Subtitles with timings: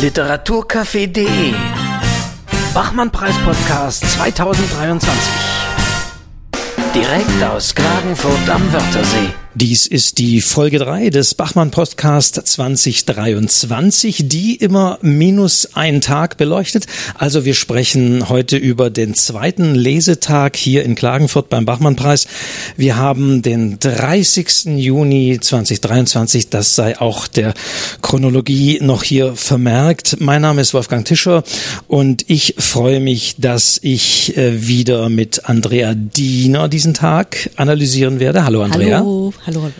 [0.00, 1.54] Literaturcafé.de
[2.74, 5.10] Bachmann-Preis-Podcast 2023
[6.94, 14.54] Direkt aus Klagenfurt am Wörthersee dies ist die Folge 3 des Bachmann Podcast 2023, die
[14.54, 16.84] immer minus einen Tag beleuchtet.
[17.14, 22.26] Also wir sprechen heute über den zweiten Lesetag hier in Klagenfurt beim Bachmann Preis.
[22.76, 24.76] Wir haben den 30.
[24.76, 26.50] Juni 2023.
[26.50, 27.54] Das sei auch der
[28.02, 30.18] Chronologie noch hier vermerkt.
[30.20, 31.44] Mein Name ist Wolfgang Tischer
[31.88, 38.44] und ich freue mich, dass ich äh, wieder mit Andrea Diener diesen Tag analysieren werde.
[38.44, 38.98] Hallo Andrea.
[38.98, 39.32] Hallo.
[39.46, 39.72] Hallo, hallo.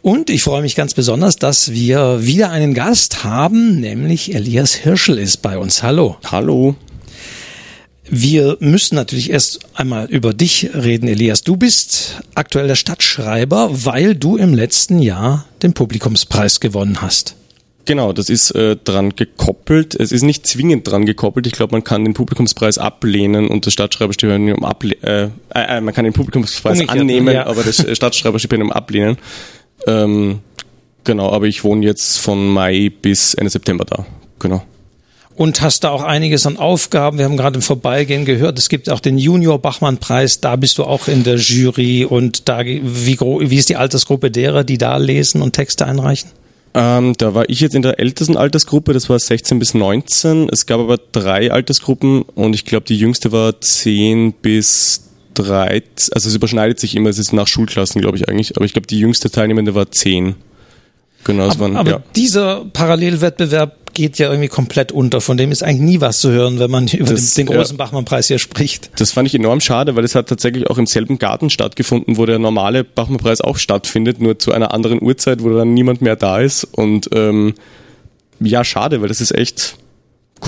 [0.00, 5.18] Und ich freue mich ganz besonders, dass wir wieder einen Gast haben, nämlich Elias Hirschel
[5.18, 5.82] ist bei uns.
[5.82, 6.16] Hallo.
[6.24, 6.76] Hallo.
[8.08, 11.42] Wir müssen natürlich erst einmal über dich reden, Elias.
[11.42, 17.36] Du bist aktuell der Stadtschreiber, weil du im letzten Jahr den Publikumspreis gewonnen hast.
[17.84, 19.94] Genau, das ist äh, dran gekoppelt.
[19.94, 21.46] Es ist nicht zwingend dran gekoppelt.
[21.46, 25.02] Ich glaube, man kann den Publikumspreis ablehnen und das Stadtschreiberstipendium ablehnen.
[25.02, 27.46] Äh, äh, man kann den Publikumspreis Umgekehrt, annehmen, ja.
[27.46, 29.18] aber das äh, Stadtschreiberstipendium ablehnen.
[29.86, 30.40] Ähm,
[31.02, 34.06] genau, aber ich wohne jetzt von Mai bis Ende September da.
[34.38, 34.62] Genau.
[35.34, 37.18] Und hast da auch einiges an Aufgaben.
[37.18, 40.40] Wir haben gerade im Vorbeigehen gehört, es gibt auch den Junior Bachmann Preis.
[40.40, 44.62] Da bist du auch in der Jury und da wie, wie ist die Altersgruppe derer,
[44.62, 46.30] die da lesen und Texte einreichen?
[46.74, 50.48] Ähm, da war ich jetzt in der ältesten Altersgruppe, das war 16 bis 19.
[50.50, 56.14] Es gab aber drei Altersgruppen und ich glaube, die jüngste war 10 bis 13.
[56.14, 58.86] Also es überschneidet sich immer, es ist nach Schulklassen, glaube ich eigentlich, aber ich glaube,
[58.86, 60.34] die jüngste Teilnehmende war 10.
[61.24, 62.02] Genau, aber, waren, aber ja.
[62.16, 65.20] dieser Parallelwettbewerb geht ja irgendwie komplett unter.
[65.20, 67.76] Von dem ist eigentlich nie was zu hören, wenn man über das, den, den, großen
[67.76, 68.90] ja, Bachmann-Preis hier spricht.
[68.96, 72.26] Das fand ich enorm schade, weil es hat tatsächlich auch im selben Garten stattgefunden, wo
[72.26, 76.40] der normale Bachmann-Preis auch stattfindet, nur zu einer anderen Uhrzeit, wo dann niemand mehr da
[76.40, 76.64] ist.
[76.64, 77.54] Und ähm,
[78.40, 79.76] ja, schade, weil das ist echt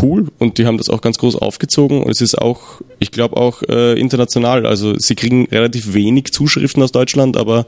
[0.03, 3.37] cool und die haben das auch ganz groß aufgezogen und es ist auch, ich glaube
[3.37, 4.67] auch äh, international.
[4.67, 7.67] Also sie kriegen relativ wenig Zuschriften aus Deutschland, aber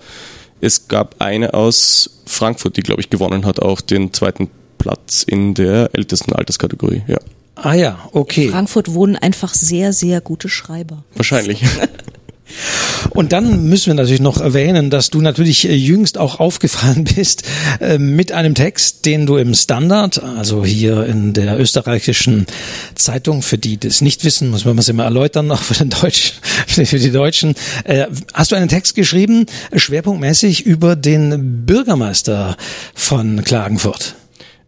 [0.60, 4.50] es gab eine aus Frankfurt, die glaube ich gewonnen hat, auch den zweiten
[4.86, 7.18] Platz in der ältesten Alterskategorie, ja.
[7.56, 8.44] Ah ja, okay.
[8.44, 11.02] In Frankfurt wohnen einfach sehr, sehr gute Schreiber.
[11.16, 11.64] Wahrscheinlich.
[13.10, 17.42] Und dann müssen wir natürlich noch erwähnen, dass du natürlich äh, jüngst auch aufgefallen bist
[17.80, 22.46] äh, mit einem Text, den du im Standard, also hier in der österreichischen
[22.94, 26.36] Zeitung, für die das nicht wissen, muss man es immer erläutern, auch für den Deutschen,
[26.68, 32.56] für die Deutschen, äh, hast du einen Text geschrieben, schwerpunktmäßig über den Bürgermeister
[32.94, 34.14] von Klagenfurt.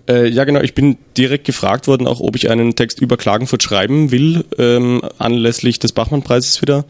[0.08, 0.60] Äh, ja, genau.
[0.60, 5.02] Ich bin direkt gefragt worden, auch ob ich einen Text über Klagenfurt schreiben will, ähm,
[5.19, 6.86] anlässlich des Bachmann-Preises wieder.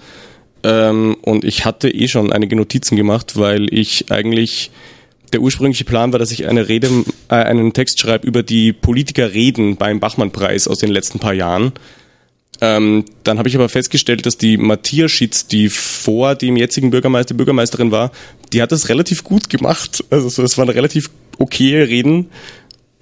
[0.62, 4.70] Ähm, und ich hatte eh schon einige Notizen gemacht, weil ich eigentlich
[5.32, 6.88] der ursprüngliche Plan war, dass ich eine Rede,
[7.28, 11.72] äh, einen Text schreibe über die Politikerreden beim Bachmann-Preis aus den letzten paar Jahren.
[12.60, 17.34] Ähm, dann habe ich aber festgestellt, dass die Matthias Schitz, die vor dem jetzigen Bürgermeister
[17.34, 18.10] Bürgermeisterin war,
[18.52, 20.02] die hat das relativ gut gemacht.
[20.10, 22.30] Also es waren relativ okay Reden.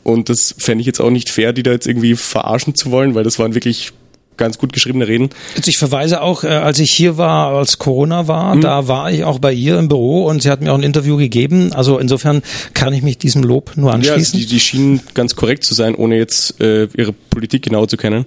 [0.06, 3.16] Und das fände ich jetzt auch nicht fair, die da jetzt irgendwie verarschen zu wollen,
[3.16, 3.90] weil das waren wirklich
[4.36, 5.30] ganz gut geschriebene Reden.
[5.56, 8.60] Also ich verweise auch, äh, als ich hier war, als Corona war, mhm.
[8.60, 11.16] da war ich auch bei ihr im Büro und sie hat mir auch ein Interview
[11.16, 11.72] gegeben.
[11.72, 14.38] Also insofern kann ich mich diesem Lob nur anschließen.
[14.38, 17.96] Ja, die, die schienen ganz korrekt zu sein, ohne jetzt äh, ihre Politik genau zu
[17.96, 18.26] kennen.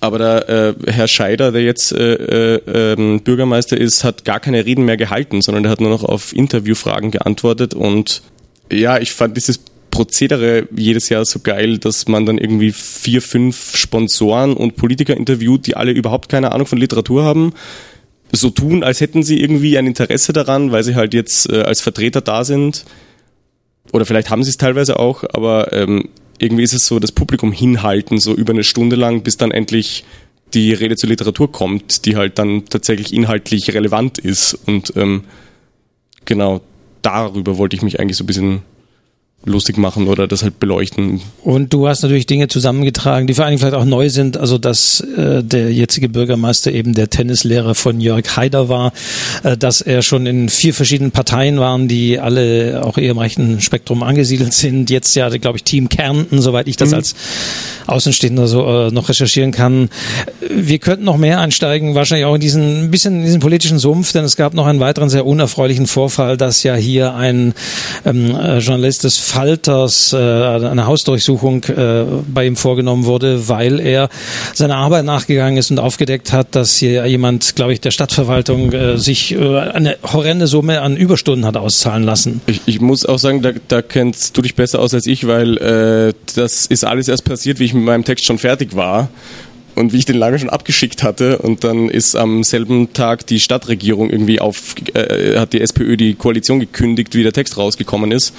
[0.00, 4.66] Aber der äh, Herr Scheider, der jetzt äh, äh, ähm, Bürgermeister ist, hat gar keine
[4.66, 7.72] Reden mehr gehalten, sondern der hat nur noch auf Interviewfragen geantwortet.
[7.72, 8.20] Und
[8.70, 9.60] ja, ich fand dieses
[9.96, 15.66] Prozedere jedes Jahr so geil, dass man dann irgendwie vier, fünf Sponsoren und Politiker interviewt,
[15.66, 17.54] die alle überhaupt keine Ahnung von Literatur haben,
[18.30, 21.80] so tun, als hätten sie irgendwie ein Interesse daran, weil sie halt jetzt äh, als
[21.80, 22.84] Vertreter da sind.
[23.90, 27.50] Oder vielleicht haben sie es teilweise auch, aber ähm, irgendwie ist es so, das Publikum
[27.50, 30.04] hinhalten, so über eine Stunde lang, bis dann endlich
[30.52, 34.58] die Rede zur Literatur kommt, die halt dann tatsächlich inhaltlich relevant ist.
[34.66, 35.24] Und ähm,
[36.26, 36.60] genau
[37.00, 38.62] darüber wollte ich mich eigentlich so ein bisschen
[39.46, 41.20] lustig machen oder das halt beleuchten.
[41.42, 44.36] Und du hast natürlich Dinge zusammengetragen, die vor allem vielleicht auch neu sind.
[44.36, 48.92] Also dass äh, der jetzige Bürgermeister eben der Tennislehrer von Jörg Haider war,
[49.42, 53.60] äh, dass er schon in vier verschiedenen Parteien waren, die alle auch eher im rechten
[53.60, 54.90] Spektrum angesiedelt sind.
[54.90, 56.96] Jetzt ja, glaube ich, Team Kärnten, soweit ich das mhm.
[56.96, 57.14] als
[57.86, 59.88] Außenstehender so äh, noch recherchieren kann.
[60.50, 64.12] Wir könnten noch mehr einsteigen, wahrscheinlich auch in diesen ein bisschen in diesen politischen Sumpf,
[64.12, 67.54] denn es gab noch einen weiteren sehr unerfreulichen Vorfall, dass ja hier ein
[68.04, 74.08] ähm, äh, Journalist des Falters äh, eine Hausdurchsuchung äh, bei ihm vorgenommen wurde, weil er
[74.54, 78.96] seiner Arbeit nachgegangen ist und aufgedeckt hat, dass hier jemand, glaube ich, der Stadtverwaltung äh,
[78.96, 82.40] sich äh, eine horrende Summe an Überstunden hat auszahlen lassen.
[82.46, 85.58] Ich, ich muss auch sagen, da, da kennst du dich besser aus als ich, weil
[85.58, 89.10] äh, das ist alles erst passiert, wie ich mit meinem Text schon fertig war
[89.74, 93.40] und wie ich den lange schon abgeschickt hatte und dann ist am selben Tag die
[93.40, 98.32] Stadtregierung irgendwie auf, äh, hat die SPÖ die Koalition gekündigt, wie der Text rausgekommen ist.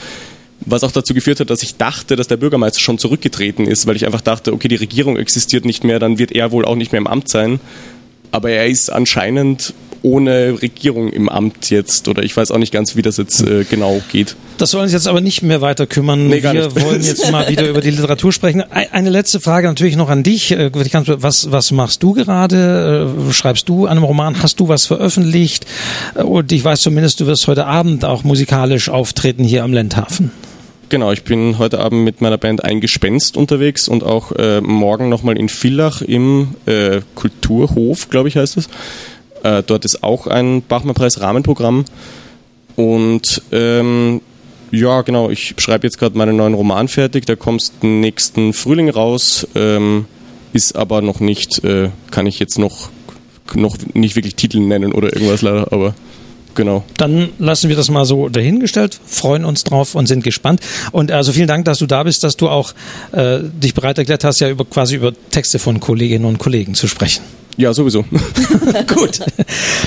[0.65, 3.95] Was auch dazu geführt hat, dass ich dachte, dass der Bürgermeister schon zurückgetreten ist, weil
[3.95, 6.91] ich einfach dachte, okay, die Regierung existiert nicht mehr, dann wird er wohl auch nicht
[6.91, 7.59] mehr im Amt sein.
[8.31, 9.73] Aber er ist anscheinend
[10.03, 13.63] ohne Regierung im Amt jetzt oder ich weiß auch nicht ganz, wie das jetzt äh,
[13.69, 14.35] genau geht.
[14.57, 16.27] Das soll uns jetzt aber nicht mehr weiter kümmern.
[16.27, 18.63] Nee, Wir wollen jetzt mal wieder über die Literatur sprechen.
[18.71, 20.51] Ei- Eine letzte Frage natürlich noch an dich.
[20.51, 23.13] Äh, Was, was machst du gerade?
[23.29, 24.41] Äh, Schreibst du an einem Roman?
[24.43, 25.65] Hast du was veröffentlicht?
[26.15, 30.31] Äh, Und ich weiß zumindest, du wirst heute Abend auch musikalisch auftreten hier am Lendhafen.
[30.89, 35.09] Genau, ich bin heute Abend mit meiner Band Ein Gespenst unterwegs und auch äh, morgen
[35.09, 38.69] nochmal in Villach im äh, Kulturhof, glaube ich heißt es.
[39.43, 41.83] Äh, dort ist auch ein Bachmann-Preis Rahmenprogramm.
[42.77, 44.21] Und ähm,
[44.71, 49.45] ja, genau, ich schreibe jetzt gerade meinen neuen Roman fertig, der kommt nächsten Frühling raus,
[49.55, 50.05] ähm,
[50.53, 52.91] ist aber noch nicht, äh, kann ich jetzt noch,
[53.55, 55.95] noch nicht wirklich Titel nennen oder irgendwas leider, aber
[56.57, 56.83] genau.
[56.97, 60.59] Dann lassen wir das mal so dahingestellt, freuen uns drauf und sind gespannt.
[60.91, 62.73] Und also vielen Dank, dass du da bist, dass du auch
[63.13, 66.87] äh, dich bereit erklärt hast, ja über quasi über Texte von Kolleginnen und Kollegen zu
[66.87, 67.21] sprechen.
[67.57, 68.05] Ja, sowieso.
[68.95, 69.19] Gut.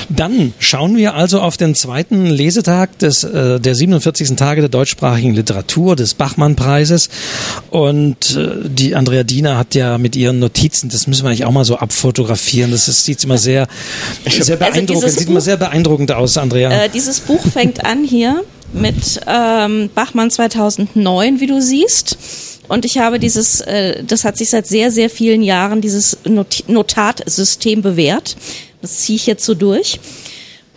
[0.09, 4.35] Dann schauen wir also auf den zweiten Lesetag des, äh, der 47.
[4.35, 7.09] Tage der deutschsprachigen Literatur des Bachmann-Preises.
[7.71, 11.53] Und äh, die Andrea Diener hat ja mit ihren Notizen, das müssen wir eigentlich auch
[11.53, 12.73] mal so abfotografieren.
[12.73, 13.69] Das ist, sieht immer sehr,
[14.29, 16.71] sehr beeindruckend, dieses sieht immer Buch- sehr beeindruckend aus, Andrea.
[16.73, 22.19] Äh, dieses Buch fängt an hier mit ähm, Bachmann 2009, wie du siehst.
[22.69, 26.65] Und ich habe dieses, äh, das hat sich seit sehr, sehr vielen Jahren, dieses Not
[26.69, 28.37] Notatsystem bewährt.
[28.81, 29.99] Das ziehe ich jetzt so durch.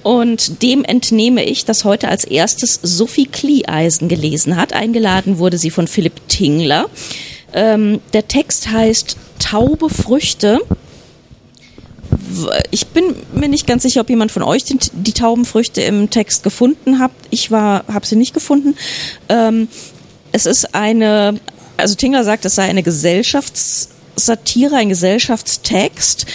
[0.02, 4.74] Und dem entnehme ich, dass heute als erstes Sophie Klieeisen gelesen hat.
[4.74, 6.90] Eingeladen wurde sie von Philipp Tingler.
[7.54, 10.60] Ähm, der Text heißt Taube Früchte
[12.72, 16.44] ich bin mir nicht ganz sicher, ob jemand von euch den, die Taubenfrüchte im Text
[16.44, 17.12] gefunden hat.
[17.30, 18.76] Ich war, habe sie nicht gefunden.
[19.30, 19.68] Ähm,
[20.32, 21.40] es ist eine,
[21.78, 26.26] also Tingler sagt, es sei eine Gesellschaftssatire, ein Gesellschaftstext.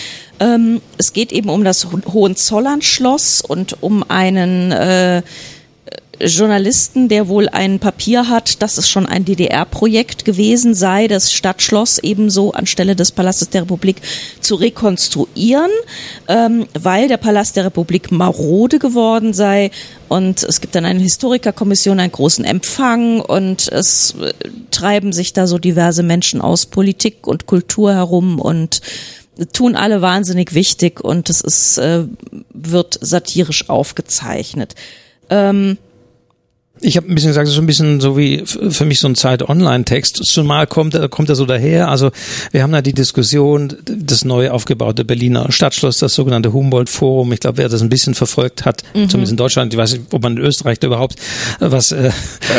[0.40, 5.22] Ähm, es geht eben um das Ho- Hohenzollernschloss und um einen äh,
[6.20, 11.98] Journalisten, der wohl ein Papier hat, dass es schon ein DDR-Projekt gewesen sei, das Stadtschloss
[11.98, 14.02] ebenso anstelle des Palastes der Republik
[14.40, 15.70] zu rekonstruieren,
[16.28, 19.70] ähm, weil der Palast der Republik marode geworden sei.
[20.08, 24.32] Und es gibt dann eine Historikerkommission, einen großen Empfang und es äh,
[24.70, 28.80] treiben sich da so diverse Menschen aus Politik und Kultur herum und
[29.52, 32.04] tun alle wahnsinnig wichtig und es ist, äh,
[32.52, 34.74] wird satirisch aufgezeichnet.
[35.30, 35.78] Ähm,
[36.80, 39.08] Ich habe ein bisschen gesagt, es ist so ein bisschen so wie für mich so
[39.08, 40.16] ein Zeit-Online-Text.
[40.24, 41.88] Zumal kommt, er- kommt er so daher.
[41.88, 42.10] Also
[42.52, 47.32] wir haben da die Diskussion, das neu aufgebaute Berliner Stadtschloss, das sogenannte Humboldt-Forum.
[47.32, 50.22] Ich glaube, wer das ein bisschen verfolgt hat, zumindest in Deutschland, ich weiß nicht, ob
[50.22, 51.14] man in Österreich da überhaupt
[51.60, 52.10] äh, was äh,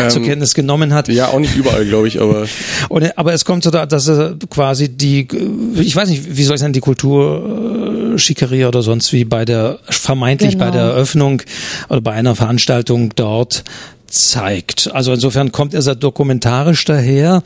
[0.10, 1.08] zur Kenntnis genommen hat.
[1.08, 2.46] Ja, auch nicht überall, glaube ich, aber
[2.90, 6.36] Und, äh, aber es kommt so da, dass er quasi die, äh, ich weiß nicht,
[6.38, 10.66] wie soll ich sagen, die Kultur äh, Schickeria oder sonst wie bei der, vermeintlich Genau.
[10.66, 11.42] bei der Eröffnung
[11.90, 13.64] oder bei einer Veranstaltung dort
[14.10, 14.92] zeigt.
[14.94, 17.44] Also insofern kommt er sehr dokumentarisch daher.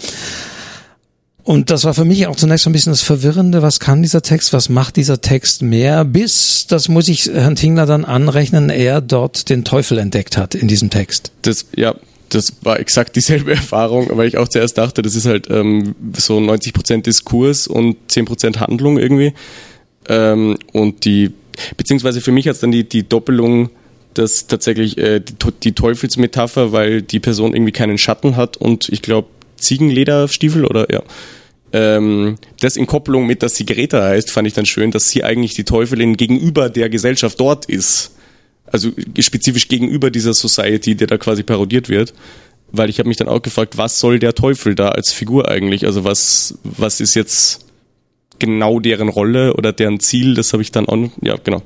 [1.43, 3.61] Und das war für mich auch zunächst so ein bisschen das Verwirrende.
[3.61, 4.53] Was kann dieser Text?
[4.53, 6.05] Was macht dieser Text mehr?
[6.05, 10.67] Bis, das muss ich Herrn Tingler dann anrechnen, er dort den Teufel entdeckt hat in
[10.69, 11.31] diesem Text.
[11.41, 11.95] das, ja,
[12.29, 16.37] das war exakt dieselbe Erfahrung, weil ich auch zuerst dachte, das ist halt ähm, so
[16.37, 19.33] 90% Diskurs und 10% Handlung irgendwie.
[20.07, 21.31] Ähm, und die,
[21.77, 23.69] beziehungsweise für mich hat es dann die, die Doppelung,
[24.13, 29.01] dass tatsächlich äh, die, die Teufelsmetapher, weil die Person irgendwie keinen Schatten hat und ich
[29.01, 29.27] glaube
[29.57, 31.01] Ziegenlederstiefel oder ja.
[31.71, 35.23] Ähm, das in Kopplung mit, dass sie Greta heißt, fand ich dann schön, dass sie
[35.23, 38.11] eigentlich die Teufelin gegenüber der Gesellschaft dort ist
[38.73, 42.13] also spezifisch gegenüber dieser Society, der da quasi parodiert wird,
[42.71, 45.85] weil ich habe mich dann auch gefragt, was soll der Teufel da als Figur eigentlich?
[45.85, 47.65] Also was was ist jetzt
[48.39, 50.33] genau deren Rolle oder deren Ziel?
[50.33, 51.61] Das habe ich dann auch ja genau.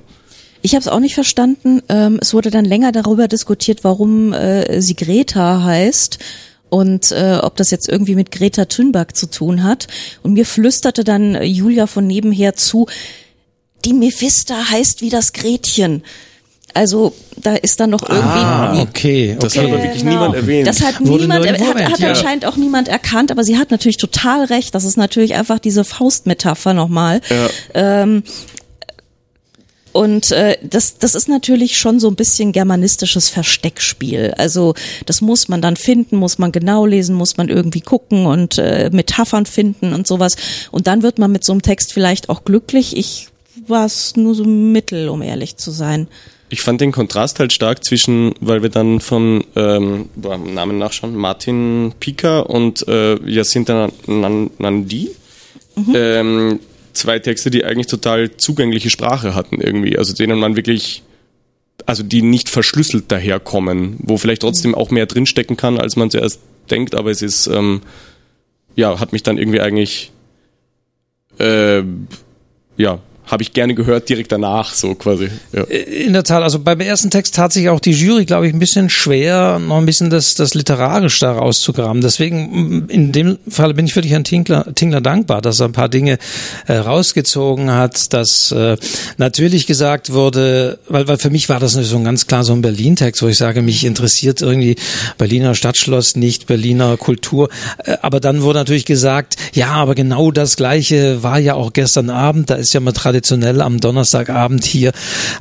[0.67, 1.81] Ich habe es auch nicht verstanden.
[1.87, 6.19] Ähm, es wurde dann länger darüber diskutiert, warum äh, sie Greta heißt
[6.67, 9.87] und äh, ob das jetzt irgendwie mit Greta Thunberg zu tun hat.
[10.23, 12.85] Und mir flüsterte dann Julia von nebenher zu,
[13.85, 16.03] die Mephista heißt wie das Gretchen.
[16.73, 18.25] Also da ist dann noch irgendwie.
[18.25, 19.37] Ah, okay.
[19.39, 19.67] Das okay.
[19.67, 20.67] hat aber wirklich niemand erwähnt.
[20.67, 22.09] Das hat Wurde niemand, hat, hat ja.
[22.09, 24.75] anscheinend auch niemand erkannt, aber sie hat natürlich total recht.
[24.75, 27.21] Das ist natürlich einfach diese Faustmetapher nochmal.
[27.29, 27.49] Ja.
[27.73, 28.23] Ähm,
[29.97, 34.33] und äh, das, das ist natürlich schon so ein bisschen germanistisches Versteckspiel.
[34.37, 34.75] Also
[35.05, 38.89] das muss man dann finden, muss man genau lesen, muss man irgendwie gucken und äh,
[38.93, 40.35] Metaphern finden und sowas.
[40.71, 42.95] Und dann wird man mit so einem Text vielleicht auch glücklich.
[42.95, 43.29] Ich
[43.67, 46.07] war es nur so mittel, um ehrlich zu sein.
[46.49, 51.15] Ich fand den Kontrast halt stark zwischen, weil wir dann von ähm, boah, Namen nachschauen,
[51.15, 55.09] Martin Pika und äh, Jacinta Nan- Nandi,
[55.93, 56.59] ähm,
[56.97, 61.03] zwei Texte, die eigentlich total zugängliche Sprache hatten irgendwie, also denen man wirklich,
[61.85, 66.41] also die nicht verschlüsselt daherkommen, wo vielleicht trotzdem auch mehr drinstecken kann, als man zuerst
[66.69, 67.81] denkt, aber es ist, ähm,
[68.75, 70.11] ja, hat mich dann irgendwie eigentlich,
[71.39, 71.83] äh,
[72.77, 75.29] ja, habe ich gerne gehört direkt danach, so quasi.
[75.51, 75.63] Ja.
[75.63, 78.59] In der Tat, also beim ersten Text tat sich auch die Jury, glaube ich, ein
[78.59, 82.01] bisschen schwer, noch ein bisschen das, das literarisch da rauszugraben.
[82.01, 85.73] Deswegen, mm, in dem Fall bin ich wirklich Herrn Tinkler, Tingler dankbar, dass er ein
[85.73, 86.17] paar Dinge
[86.67, 88.77] äh, rausgezogen hat, dass äh,
[89.17, 92.61] natürlich gesagt wurde, weil, weil für mich war das so ein ganz klar so ein
[92.61, 94.77] Berlin-Text, wo ich sage, mich interessiert irgendwie
[95.17, 97.49] Berliner Stadtschloss nicht, Berliner Kultur.
[97.83, 102.09] Äh, aber dann wurde natürlich gesagt, ja, aber genau das Gleiche war ja auch gestern
[102.09, 104.91] Abend, da ist ja mal traditionell am Donnerstagabend hier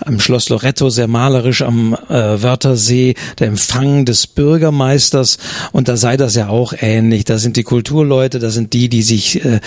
[0.04, 5.36] am Schloss Loretto sehr malerisch am äh, Wörthersee der Empfang des Bürgermeisters
[5.72, 7.24] und da sei das ja auch ähnlich.
[7.24, 9.60] Da sind die Kulturleute, da sind die, die sich äh,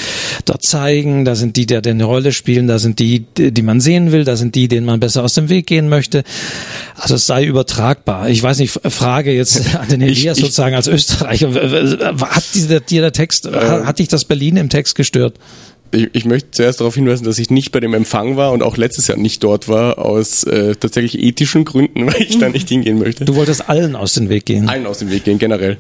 [0.46, 4.12] dort zeigen, da sind die, die eine Rolle spielen, da sind die, die man sehen
[4.12, 6.24] will, da sind die, denen man besser aus dem Weg gehen möchte.
[6.96, 8.30] Also es sei übertragbar.
[8.30, 11.50] Ich weiß nicht, Frage jetzt an den Elias ich- sozusagen als Österreicher.
[11.54, 15.36] Hat dir dir der Text, hat, hat dich das Berlin im Text gestört?
[15.92, 18.78] Ich, ich möchte zuerst darauf hinweisen, dass ich nicht bei dem Empfang war und auch
[18.78, 23.00] letztes Jahr nicht dort war, aus äh, tatsächlich ethischen Gründen, weil ich da nicht hingehen
[23.00, 23.26] möchte.
[23.26, 24.70] Du wolltest allen aus dem Weg gehen.
[24.70, 25.78] Allen aus dem Weg gehen, generell.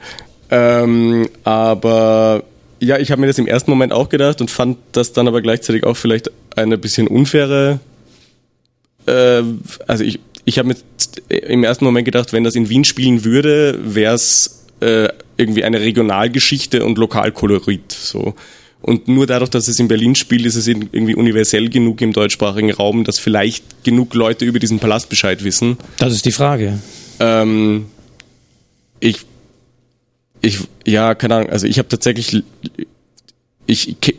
[0.51, 2.44] Ähm, aber
[2.80, 5.42] ja, ich habe mir das im ersten Moment auch gedacht und fand das dann aber
[5.42, 7.80] gleichzeitig auch vielleicht eine bisschen unfaire.
[9.06, 9.44] Äh,
[9.88, 10.75] also ich, ich habe mir
[11.30, 15.82] im ersten Moment gedacht, wenn das in Wien spielen würde, wäre es äh, irgendwie eine
[15.82, 17.92] Regionalgeschichte und Lokalkolorit.
[17.92, 18.34] So.
[18.82, 22.72] Und nur dadurch, dass es in Berlin spielt, ist es irgendwie universell genug im deutschsprachigen
[22.72, 25.78] Raum, dass vielleicht genug Leute über diesen Palast Bescheid wissen.
[25.98, 26.80] Das ist die Frage.
[27.20, 27.88] Ähm,
[29.00, 29.20] ich,
[30.42, 32.44] ich, ja, keine Ahnung, also ich habe tatsächlich,
[33.66, 34.14] ich ke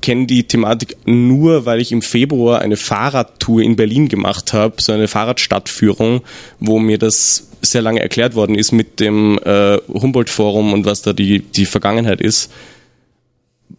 [0.00, 4.92] kenne die Thematik nur, weil ich im Februar eine Fahrradtour in Berlin gemacht habe, so
[4.92, 6.22] eine Fahrradstadtführung,
[6.58, 11.12] wo mir das sehr lange erklärt worden ist mit dem äh, Humboldt-Forum und was da
[11.12, 12.50] die, die Vergangenheit ist.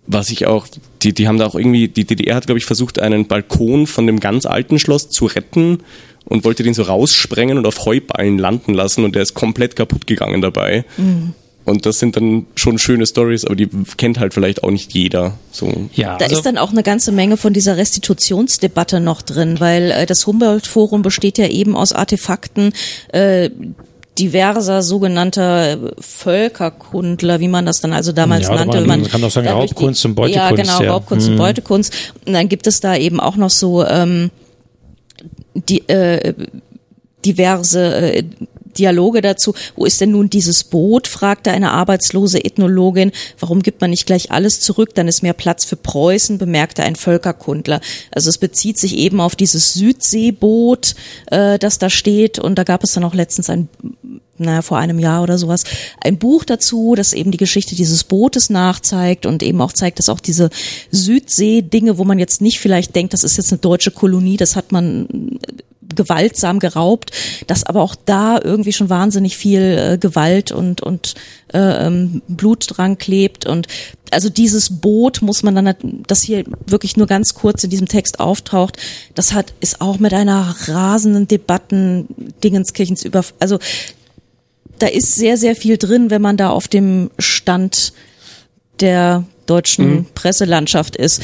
[0.08, 0.68] Was ich auch,
[1.02, 4.08] die, die haben da auch irgendwie, die DDR hat, glaube ich, versucht, einen Balkon von
[4.08, 5.80] dem ganz alten Schloss zu retten
[6.26, 10.08] und wollte den so raussprengen und auf Heuballen landen lassen und der ist komplett kaputt
[10.08, 10.86] gegangen dabei.
[11.68, 15.38] Und das sind dann schon schöne Stories, aber die kennt halt vielleicht auch nicht jeder.
[15.52, 15.90] So.
[15.94, 19.92] Ja, Da also, ist dann auch eine ganze Menge von dieser Restitutionsdebatte noch drin, weil
[19.92, 22.72] äh, das Humboldt-Forum besteht ja eben aus Artefakten
[23.12, 23.50] äh,
[24.20, 28.82] diverser sogenannter Völkerkundler, wie man das dann also damals Ja, nannte.
[28.82, 30.92] man kann auch sagen Raubkunst und Ja, Beutekunst, genau, ja.
[30.92, 31.34] Raubkunst Mhm.
[31.34, 31.94] und Beutekunst.
[32.26, 34.32] Und dann gibt es da eben auch noch so ähm,
[35.54, 36.34] die, äh,
[37.26, 38.24] diverse äh,
[38.78, 39.54] Dialoge dazu.
[39.76, 41.08] Wo ist denn nun dieses Boot?
[41.08, 43.12] fragte eine arbeitslose Ethnologin.
[43.40, 44.96] Warum gibt man nicht gleich alles zurück?
[44.96, 47.82] Dann ist mehr Platz für Preußen, bemerkte ein Völkerkundler.
[48.12, 50.96] Also es bezieht sich eben auf dieses Südseeboot,
[51.28, 52.40] äh, das da steht.
[52.40, 53.70] Und da gab es dann auch letztens ein
[54.40, 55.64] naja, vor einem Jahr oder sowas,
[56.02, 60.10] ein Buch dazu, das eben die Geschichte dieses Bootes nachzeigt und eben auch zeigt, dass
[60.10, 60.50] auch diese
[60.92, 64.72] Südsee-Dinge, wo man jetzt nicht vielleicht denkt, das ist jetzt eine deutsche Kolonie, das hat
[64.72, 65.40] man
[65.96, 67.12] gewaltsam geraubt,
[67.48, 71.16] dass aber auch da irgendwie schon wahnsinnig viel äh, Gewalt und und
[71.54, 73.46] äh, ähm, Blut dran klebt.
[73.46, 73.68] Und
[74.12, 75.76] also dieses Boot muss man dann,
[76.08, 78.78] das hier wirklich nur ganz kurz in diesem Text auftaucht,
[79.16, 82.08] das hat ist auch mit einer rasenden Debatten
[82.44, 83.60] Dingenskirchens über, also
[84.80, 87.94] da ist sehr sehr viel drin, wenn man da auf dem Stand
[88.80, 91.22] der deutschen Presselandschaft ist.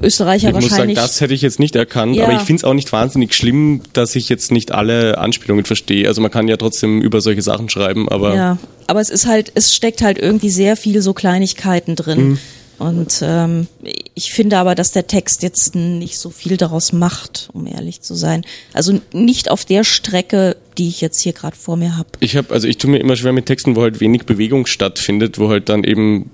[0.00, 2.24] Österreicher Ich muss sagen, wahrscheinlich das hätte ich jetzt nicht erkannt, Ja.
[2.24, 6.06] aber ich finde es auch nicht wahnsinnig schlimm, dass ich jetzt nicht alle Anspielungen verstehe.
[6.06, 9.50] Also man kann ja trotzdem über solche Sachen schreiben, aber Ja, aber es ist halt,
[9.54, 12.28] es steckt halt irgendwie sehr viel so Kleinigkeiten drin.
[12.30, 12.38] Mhm.
[12.78, 13.68] Und ähm,
[14.14, 18.14] ich finde aber, dass der Text jetzt nicht so viel daraus macht, um ehrlich zu
[18.14, 18.44] sein.
[18.72, 22.08] Also nicht auf der Strecke, die ich jetzt hier gerade vor mir habe.
[22.18, 25.38] ich habe, also ich tue mir immer schwer mit Texten, wo halt wenig Bewegung stattfindet,
[25.38, 26.30] wo halt dann eben,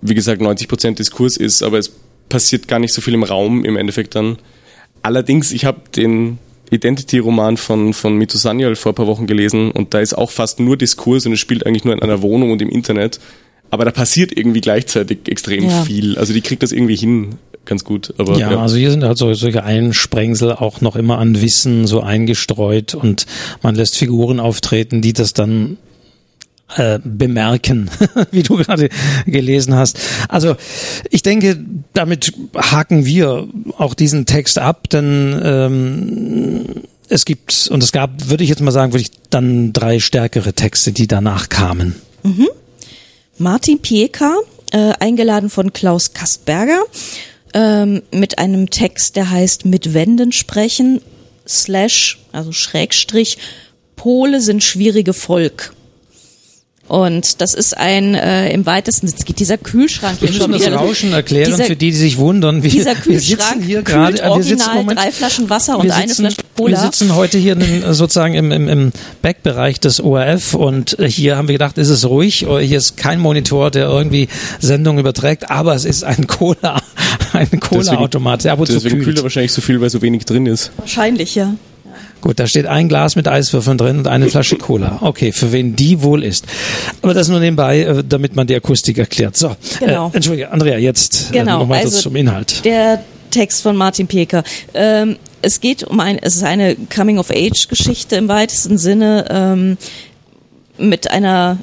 [0.00, 1.92] wie gesagt, 90% Diskurs ist, aber es
[2.28, 4.38] passiert gar nicht so viel im Raum im Endeffekt dann.
[5.02, 6.38] Allerdings, ich habe den
[6.70, 10.58] Identity-Roman von, von Mito Sanyal vor ein paar Wochen gelesen und da ist auch fast
[10.60, 13.20] nur Diskurs und es spielt eigentlich nur in einer Wohnung und im Internet.
[13.70, 15.82] Aber da passiert irgendwie gleichzeitig extrem Ja.
[15.82, 16.16] viel.
[16.18, 18.14] Also die kriegt das irgendwie hin, ganz gut.
[18.18, 21.86] Aber Ja, ja, also hier sind halt so, solche Einsprengsel auch noch immer an Wissen
[21.86, 23.26] so eingestreut und
[23.62, 25.78] man lässt Figuren auftreten, die das dann
[26.74, 27.90] äh, bemerken,
[28.30, 28.88] wie du gerade
[29.26, 29.98] gelesen hast.
[30.28, 30.56] Also
[31.10, 31.58] ich denke,
[31.92, 36.64] damit haken wir auch diesen Text ab, denn ähm,
[37.08, 40.54] es gibt, und es gab, würde ich jetzt mal sagen, würde ich dann drei stärkere
[40.54, 41.94] Texte, die danach kamen.
[43.38, 44.36] Martin Pieker,
[44.72, 46.82] äh, eingeladen von Klaus Kastberger,
[47.54, 51.00] ähm, mit einem Text, der heißt Mit Wänden sprechen,
[51.46, 53.38] slash, also Schrägstrich,
[53.94, 55.75] Pole sind schwierige Volk.
[56.88, 60.52] Und das ist ein, äh, im weitesten, jetzt geht dieser Kühlschrank Wir hier müssen schon
[60.52, 60.76] das wieder.
[60.76, 62.62] Rauschen erklären dieser, für die, die sich wundern.
[62.62, 65.78] Wir, dieser wir sitzen Kühlschrank hier kühlt gerade, wir sitzen, original Moment, drei Flaschen Wasser
[65.78, 66.70] und wir eine sitzen, Flasche Cola.
[66.70, 71.36] Wir sitzen heute hier in, sozusagen im, im, im Backbereich des ORF und äh, hier
[71.36, 72.46] haben wir gedacht, ist es ruhig.
[72.48, 74.28] Hier ist kein Monitor, der irgendwie
[74.60, 76.80] Sendung überträgt, aber es ist ein Cola,
[77.32, 79.22] ein Cola-Automat, der ab und zu deswegen kühlt er kühlt.
[79.24, 80.70] wahrscheinlich so viel, weil so wenig drin ist.
[80.76, 81.54] Wahrscheinlich, ja.
[82.26, 84.98] Gut, da steht ein Glas mit Eiswürfeln drin und eine Flasche Cola.
[85.00, 86.44] Okay, für wen die wohl ist.
[87.00, 89.36] Aber das nur nebenbei, äh, damit man die Akustik erklärt.
[89.36, 90.08] So, Genau.
[90.08, 92.64] äh, Entschuldige, Andrea, jetzt Genau, äh, noch weiter also zum Inhalt.
[92.64, 94.42] Der Text von Martin Peker.
[94.74, 99.78] Ähm, es geht um ein, es ist eine Coming-of-Age-Geschichte im weitesten Sinne ähm,
[100.78, 101.58] mit einer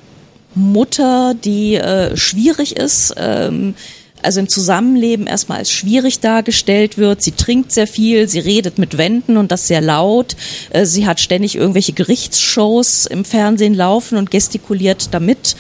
[0.56, 3.14] Mutter, die äh, schwierig ist.
[3.18, 3.76] Ähm,
[4.24, 7.22] also im Zusammenleben erstmal als schwierig dargestellt wird.
[7.22, 10.36] Sie trinkt sehr viel, sie redet mit Wänden und das sehr laut.
[10.72, 15.56] Äh, Sie hat ständig irgendwelche Gerichtsshows im Fernsehen laufen und gestikuliert damit.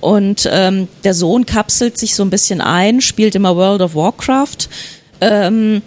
[0.00, 4.68] Und ähm, der Sohn kapselt sich so ein bisschen ein, spielt immer World of Warcraft.
[5.20, 5.82] Ähm,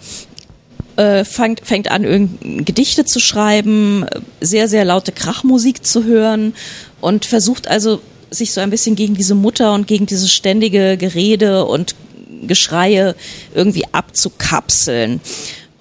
[0.96, 4.04] äh, fängt, fängt an, irgend Gedichte zu schreiben,
[4.40, 6.54] sehr, sehr laute Krachmusik zu hören
[7.00, 11.64] und versucht also, sich so ein bisschen gegen diese Mutter und gegen dieses ständige Gerede
[11.64, 11.94] und
[12.46, 13.14] Geschreie
[13.54, 15.20] irgendwie abzukapseln.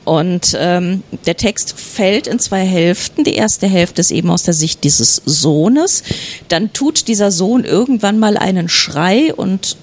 [0.08, 3.26] Und ähm, der Text fällt in zwei Hälften.
[3.26, 6.04] Die erste Hälfte ist eben aus der Sicht dieses Sohnes.
[6.48, 9.76] Dann tut dieser Sohn irgendwann mal einen Schrei und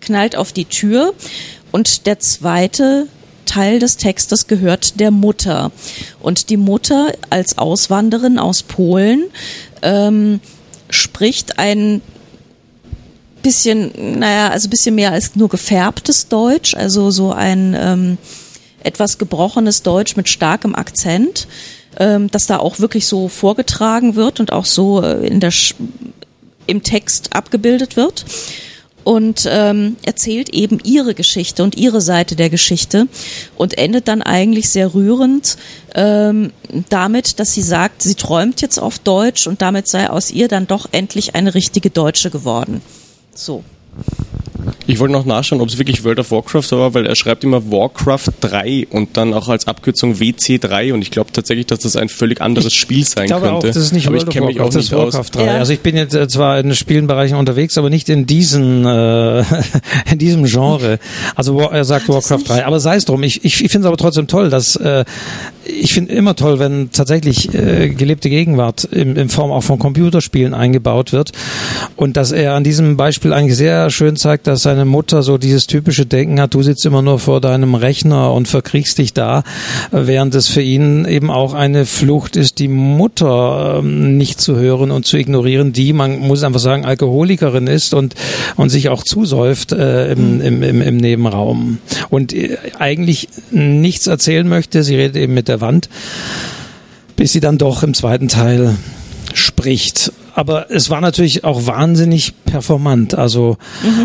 [0.00, 1.14] knallt auf die Tür.
[1.72, 3.08] Und der zweite
[3.44, 5.72] Teil des Textes gehört der Mutter.
[6.20, 9.24] Und die Mutter als Auswanderin aus Polen
[9.82, 10.38] ähm,
[10.90, 12.02] spricht ein
[13.42, 18.18] bisschen, naja, also bisschen mehr als nur gefärbtes Deutsch, also so ein ähm,
[18.82, 21.46] etwas gebrochenes Deutsch mit starkem Akzent,
[21.98, 25.74] ähm, das da auch wirklich so vorgetragen wird und auch so äh, in der Sch
[26.66, 28.24] im Text abgebildet wird
[29.04, 33.08] und ähm, erzählt eben ihre Geschichte und ihre Seite der Geschichte
[33.56, 35.56] und endet dann eigentlich sehr rührend
[35.94, 36.52] ähm,
[36.90, 40.66] damit, dass sie sagt, sie träumt jetzt auf Deutsch und damit sei aus ihr dann
[40.66, 42.82] doch endlich eine richtige Deutsche geworden.
[43.40, 43.64] So.
[44.90, 47.70] Ich wollte noch nachschauen, ob es wirklich World of Warcraft war, weil er schreibt immer
[47.70, 52.08] Warcraft 3 und dann auch als Abkürzung WC3 und ich glaube tatsächlich, dass das ein
[52.08, 53.68] völlig anderes Spiel sein Ich glaube könnte.
[53.68, 55.14] auch, das ist nicht aber World ich of kenne mich auch Warcraft, das nicht aus.
[55.14, 55.44] Warcraft 3.
[55.46, 55.58] Ja.
[55.58, 59.40] Also ich bin jetzt äh, zwar in vielen Bereichen unterwegs, aber nicht in diesen, äh,
[60.10, 60.98] in diesem Genre.
[61.36, 62.66] Also er sagt Warcraft 3.
[62.66, 63.22] Aber sei es drum.
[63.22, 65.04] Ich, ich, ich finde es aber trotzdem toll, dass äh,
[65.64, 70.54] ich finde immer toll, wenn tatsächlich äh, gelebte Gegenwart in, in Form auch von Computerspielen
[70.54, 71.30] eingebaut wird
[71.96, 75.66] und dass er an diesem Beispiel eigentlich sehr schön zeigt, dass seine Mutter so dieses
[75.66, 79.42] typische Denken hat, du sitzt immer nur vor deinem Rechner und verkriegst dich da,
[79.90, 84.90] während es für ihn eben auch eine Flucht ist, die Mutter ähm, nicht zu hören
[84.90, 88.14] und zu ignorieren, die, man muss einfach sagen, Alkoholikerin ist und,
[88.56, 91.78] und sich auch zusäuft äh, im, im, im, im Nebenraum
[92.10, 94.82] und äh, eigentlich nichts erzählen möchte.
[94.82, 95.88] Sie redet eben mit der Wand,
[97.16, 98.76] bis sie dann doch im zweiten Teil
[99.34, 100.12] spricht.
[100.34, 103.14] Aber es war natürlich auch wahnsinnig performant.
[103.14, 103.56] Also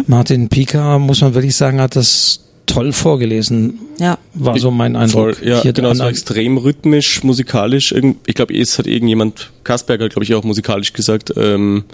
[0.07, 3.79] Martin Pika, muss man wirklich sagen, hat das toll vorgelesen.
[3.99, 4.17] Ja.
[4.33, 5.35] War so mein Eindruck.
[5.35, 7.93] Voll, ja, Hier genau, es war extrem rhythmisch, musikalisch.
[8.25, 11.33] Ich glaube, es hat irgendjemand, Kasperger, glaube ich, auch musikalisch gesagt.
[11.37, 11.85] Ähm,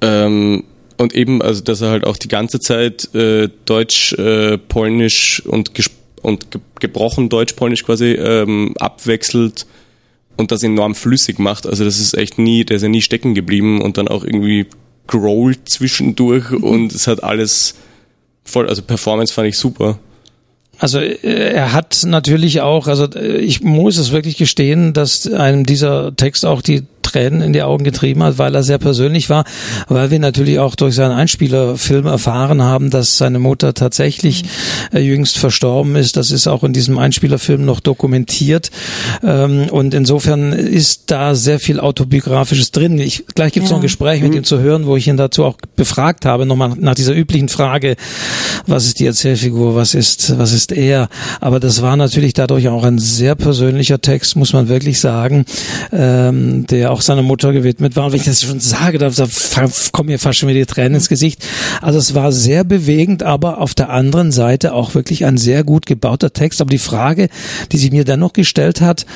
[0.00, 0.64] ähm,
[0.96, 5.70] und eben, also dass er halt auch die ganze Zeit äh, Deutsch, äh, Polnisch und,
[6.22, 9.66] und ge gebrochen Deutsch-Polnisch quasi ähm, abwechselt
[10.36, 11.66] und das enorm flüssig macht.
[11.66, 14.66] Also das ist echt nie, der ist ja nie stecken geblieben und dann auch irgendwie
[15.06, 17.74] growlt zwischendurch und es hat alles
[18.44, 19.98] voll, also Performance fand ich super.
[20.78, 25.64] Also äh, er hat natürlich auch, also äh, ich muss es wirklich gestehen, dass einem
[25.64, 26.82] dieser Text auch die
[27.14, 29.44] Tränen in die Augen getrieben hat, weil er sehr persönlich war,
[29.86, 34.44] weil wir natürlich auch durch seinen Einspielerfilm erfahren haben, dass seine Mutter tatsächlich
[34.92, 36.16] äh, jüngst verstorben ist.
[36.16, 38.72] Das ist auch in diesem Einspielerfilm noch dokumentiert.
[39.22, 42.98] Ähm, und insofern ist da sehr viel autobiografisches drin.
[42.98, 43.76] Ich, gleich gibt es ja.
[43.76, 44.38] noch ein Gespräch mit mhm.
[44.38, 47.94] ihm zu hören, wo ich ihn dazu auch befragt habe, nochmal nach dieser üblichen Frage,
[48.66, 51.08] was ist die Erzählfigur, was ist, was ist er?
[51.40, 55.44] Aber das war natürlich dadurch auch ein sehr persönlicher Text, muss man wirklich sagen,
[55.92, 58.06] ähm, der auch seiner Mutter gewidmet war.
[58.06, 59.26] Und wenn ich das schon sage, da, da
[59.92, 61.44] kommen mir fast schon wieder die Tränen ins Gesicht.
[61.80, 65.86] Also es war sehr bewegend, aber auf der anderen Seite auch wirklich ein sehr gut
[65.86, 66.60] gebauter Text.
[66.60, 67.28] Aber die Frage,
[67.72, 69.06] die sich mir dann noch gestellt hat,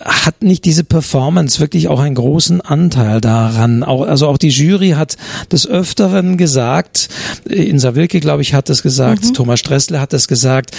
[0.00, 3.84] hat nicht diese Performance wirklich auch einen großen Anteil daran?
[3.84, 5.16] Auch, also auch die Jury hat
[5.52, 7.08] des Öfteren gesagt,
[7.44, 9.34] Insa Wilke, glaube ich, hat es gesagt, mhm.
[9.34, 10.74] Thomas Stressler hat es gesagt,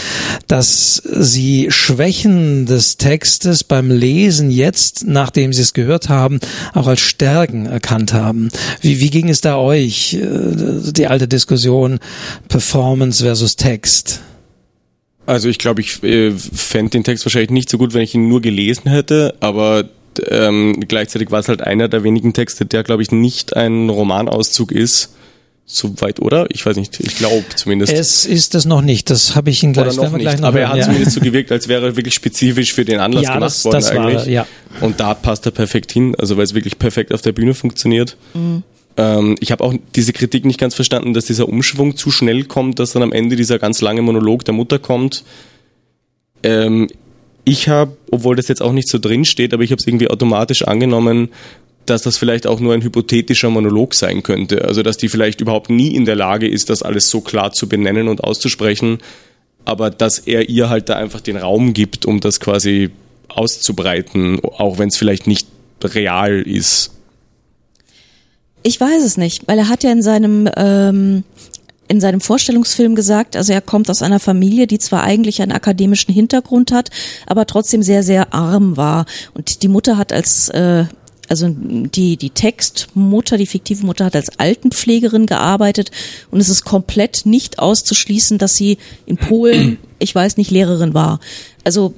[0.47, 6.39] dass sie Schwächen des Textes beim Lesen jetzt, nachdem sie es gehört haben,
[6.73, 8.49] auch als Stärken erkannt haben.
[8.81, 11.99] Wie, wie ging es da euch, äh, die alte Diskussion
[12.47, 14.21] Performance versus Text?
[15.31, 18.27] Also ich glaube, ich äh, fände den Text wahrscheinlich nicht so gut, wenn ich ihn
[18.27, 19.85] nur gelesen hätte, aber
[20.27, 24.73] ähm, gleichzeitig war es halt einer der wenigen Texte, der, glaube ich, nicht ein Romanauszug
[24.73, 25.15] ist.
[25.65, 26.47] Soweit, oder?
[26.49, 27.93] Ich weiß nicht, ich glaube zumindest.
[27.93, 30.59] Es ist es noch nicht, das habe ich ihn gleich, oder noch nicht, noch Aber
[30.59, 30.83] hören, er hat ja.
[30.83, 33.75] zumindest so gewirkt, als wäre er wirklich spezifisch für den Anlass ja, gemacht das, worden
[33.75, 34.15] das eigentlich.
[34.17, 34.47] War, ja.
[34.81, 38.17] Und da passt er perfekt hin, also weil es wirklich perfekt auf der Bühne funktioniert.
[38.33, 38.63] Mhm.
[38.97, 42.79] Ähm, ich habe auch diese Kritik nicht ganz verstanden, dass dieser Umschwung zu schnell kommt,
[42.79, 45.23] dass dann am Ende dieser ganz lange Monolog der Mutter kommt.
[46.43, 46.87] Ähm,
[47.43, 50.09] ich habe, obwohl das jetzt auch nicht so drin steht, aber ich habe es irgendwie
[50.09, 51.29] automatisch angenommen,
[51.85, 54.65] dass das vielleicht auch nur ein hypothetischer Monolog sein könnte.
[54.65, 57.67] Also dass die vielleicht überhaupt nie in der Lage ist, das alles so klar zu
[57.67, 58.99] benennen und auszusprechen,
[59.65, 62.89] aber dass er ihr halt da einfach den Raum gibt, um das quasi
[63.27, 65.47] auszubreiten, auch wenn es vielleicht nicht
[65.83, 66.91] real ist.
[68.63, 71.23] Ich weiß es nicht, weil er hat ja in seinem ähm,
[71.87, 76.13] in seinem Vorstellungsfilm gesagt, also er kommt aus einer Familie, die zwar eigentlich einen akademischen
[76.13, 76.89] Hintergrund hat,
[77.25, 80.85] aber trotzdem sehr sehr arm war und die Mutter hat als äh,
[81.27, 85.91] also die die Textmutter, die fiktive Mutter hat als Altenpflegerin gearbeitet
[86.29, 91.19] und es ist komplett nicht auszuschließen, dass sie in Polen, ich weiß nicht, Lehrerin war.
[91.63, 91.93] Also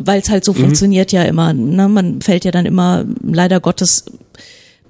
[0.00, 0.58] weil es halt so mhm.
[0.58, 1.52] funktioniert ja immer.
[1.52, 1.88] Ne?
[1.88, 4.04] Man fällt ja dann immer leider Gottes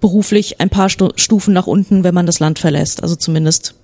[0.01, 3.03] beruflich ein paar Stufen nach unten, wenn man das Land verlässt.
[3.03, 3.75] Also zumindest,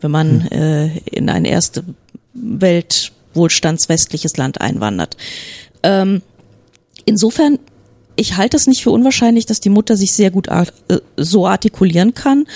[0.00, 0.52] wenn man hm.
[0.52, 1.84] äh, in ein erste
[2.34, 5.16] Welt wohlstandswestliches Land einwandert.
[5.82, 6.22] Ähm,
[7.04, 7.58] insofern,
[8.16, 11.46] ich halte es nicht für unwahrscheinlich, dass die Mutter sich sehr gut art äh, so
[11.46, 12.46] artikulieren kann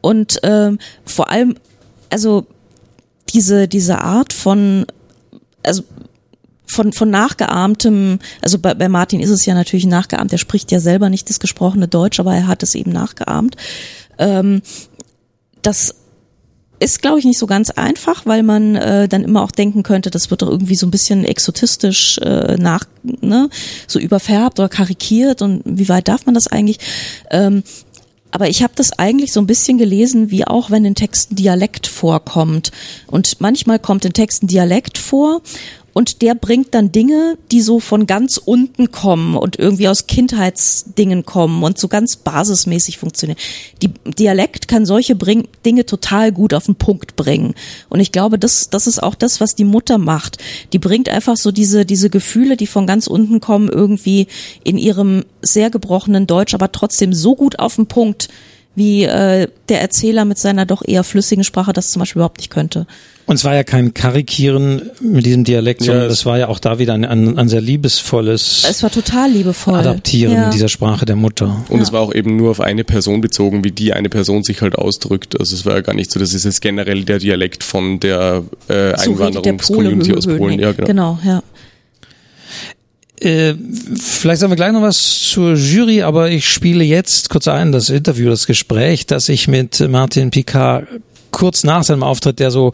[0.00, 1.56] und ähm, vor allem,
[2.10, 2.46] also
[3.34, 4.86] diese diese Art von
[5.62, 5.82] also
[6.68, 10.80] von, von nachgeahmtem, also bei, bei Martin ist es ja natürlich nachgeahmt, er spricht ja
[10.80, 13.56] selber nicht das gesprochene Deutsch, aber er hat es eben nachgeahmt.
[14.18, 14.62] Ähm,
[15.62, 15.94] das
[16.80, 20.10] ist, glaube ich, nicht so ganz einfach, weil man äh, dann immer auch denken könnte,
[20.10, 23.48] das wird doch irgendwie so ein bisschen exotistisch äh, nach, ne,
[23.86, 26.78] so überfärbt oder karikiert und wie weit darf man das eigentlich?
[27.30, 27.64] Ähm,
[28.30, 31.86] aber ich habe das eigentlich so ein bisschen gelesen, wie auch wenn in Texten Dialekt
[31.86, 32.72] vorkommt.
[33.06, 35.40] Und manchmal kommt in Texten Dialekt vor
[35.98, 41.26] und der bringt dann Dinge, die so von ganz unten kommen und irgendwie aus Kindheitsdingen
[41.26, 43.36] kommen und so ganz basismäßig funktionieren.
[43.82, 47.54] Die Dialekt kann solche bring Dinge total gut auf den Punkt bringen.
[47.88, 50.38] Und ich glaube, das, das ist auch das, was die Mutter macht.
[50.72, 54.28] Die bringt einfach so diese, diese Gefühle, die von ganz unten kommen, irgendwie
[54.62, 58.28] in ihrem sehr gebrochenen Deutsch, aber trotzdem so gut auf den Punkt,
[58.76, 62.50] wie äh, der Erzähler mit seiner doch eher flüssigen Sprache das zum Beispiel überhaupt nicht
[62.50, 62.86] könnte.
[63.28, 66.58] Und es war ja kein Karikieren mit diesem Dialekt, sondern ja, es war ja auch
[66.58, 68.66] da wieder ein, ein, ein, sehr liebesvolles.
[68.66, 69.78] Es war total liebevoll.
[69.78, 70.48] Adaptieren ja.
[70.48, 71.62] dieser Sprache der Mutter.
[71.68, 71.82] Und ja.
[71.82, 74.76] es war auch eben nur auf eine Person bezogen, wie die eine Person sich halt
[74.76, 75.38] ausdrückt.
[75.38, 78.44] Also es war ja gar nicht so, das ist jetzt generell der Dialekt von der
[78.70, 80.58] äh, Einwanderungscommunity aus Polen.
[80.58, 80.86] Ja, genau.
[80.86, 81.42] genau, ja.
[83.20, 83.54] Äh,
[84.00, 87.90] vielleicht sagen wir gleich noch was zur Jury, aber ich spiele jetzt kurz ein das
[87.90, 90.86] Interview, das Gespräch, das ich mit Martin Picard
[91.38, 92.72] kurz nach seinem Auftritt, der so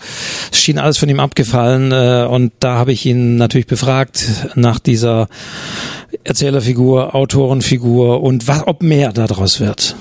[0.50, 5.28] schien alles von ihm abgefallen äh, und da habe ich ihn natürlich befragt nach dieser
[6.24, 9.96] Erzählerfigur, Autorenfigur und was, ob mehr daraus wird.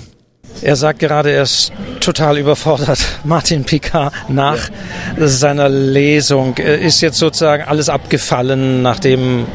[0.62, 3.00] Er sagt gerade, er ist total überfordert.
[3.26, 4.70] Martin Picard nach
[5.18, 9.46] seiner Lesung ist jetzt sozusagen alles abgefallen, nachdem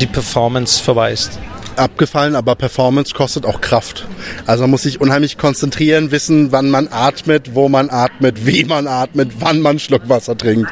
[0.00, 1.38] die Performance vorbei ist
[1.78, 4.06] abgefallen, aber Performance kostet auch Kraft.
[4.46, 8.86] Also man muss sich unheimlich konzentrieren, wissen, wann man atmet, wo man atmet, wie man
[8.86, 10.70] atmet, wann man einen Schluck Wasser trinkt.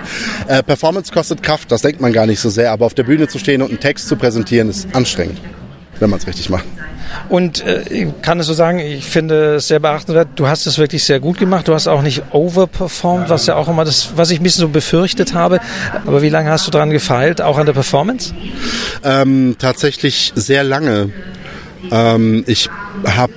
[0.49, 3.29] Äh, Performance kostet Kraft, das denkt man gar nicht so sehr, aber auf der Bühne
[3.29, 5.40] zu stehen und einen Text zu präsentieren, ist anstrengend,
[6.01, 6.64] wenn man es richtig macht.
[7.29, 10.79] Und äh, ich kann es so sagen, ich finde es sehr beachtenswert, du hast es
[10.79, 14.31] wirklich sehr gut gemacht, du hast auch nicht overperformed, was ja auch immer das, was
[14.31, 15.61] ich ein bisschen so befürchtet habe.
[16.07, 18.35] Aber wie lange hast du daran gefeilt, auch an der Performance?
[19.05, 21.11] Ähm, tatsächlich sehr lange.
[21.90, 22.69] Ähm, ich
[23.05, 23.33] habe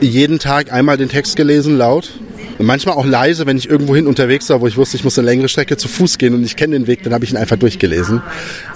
[0.00, 2.10] jeden Tag einmal den Text gelesen, laut.
[2.58, 5.48] Manchmal auch leise, wenn ich irgendwohin unterwegs war, wo ich wusste, ich muss eine längere
[5.48, 8.22] Strecke zu Fuß gehen und ich kenne den Weg, dann habe ich ihn einfach durchgelesen.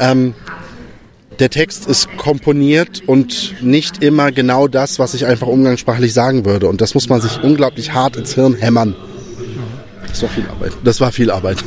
[0.01, 0.35] Ähm,
[1.38, 6.68] der Text ist komponiert und nicht immer genau das, was ich einfach umgangssprachlich sagen würde.
[6.68, 8.94] Und das muss man sich unglaublich hart ins Hirn hämmern.
[10.09, 10.72] Das war viel Arbeit.
[10.83, 11.59] Das war viel Arbeit.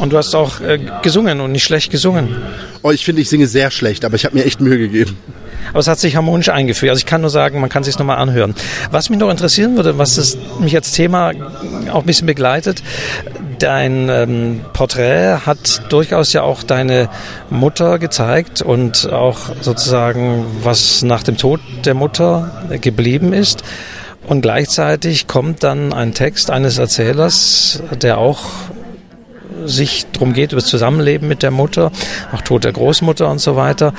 [0.00, 2.36] Und du hast auch äh, gesungen und nicht schlecht gesungen.
[2.82, 5.16] Oh, ich finde, ich singe sehr schlecht, aber ich habe mir echt Mühe gegeben.
[5.70, 6.90] Aber es hat sich harmonisch eingeführt.
[6.90, 8.54] Also ich kann nur sagen, man kann sich nochmal anhören.
[8.90, 11.32] Was mich noch interessieren würde, was mich als Thema
[11.90, 12.82] auch ein bisschen begleitet,
[13.58, 17.08] dein ähm, Porträt hat durchaus ja auch deine
[17.50, 23.62] Mutter gezeigt und auch sozusagen, was nach dem Tod der Mutter geblieben ist.
[24.26, 28.44] Und gleichzeitig kommt dann ein Text eines Erzählers, der auch
[29.64, 31.90] sich darum geht, über das Zusammenleben mit der Mutter,
[32.32, 33.92] auch Tod der Großmutter und so weiter.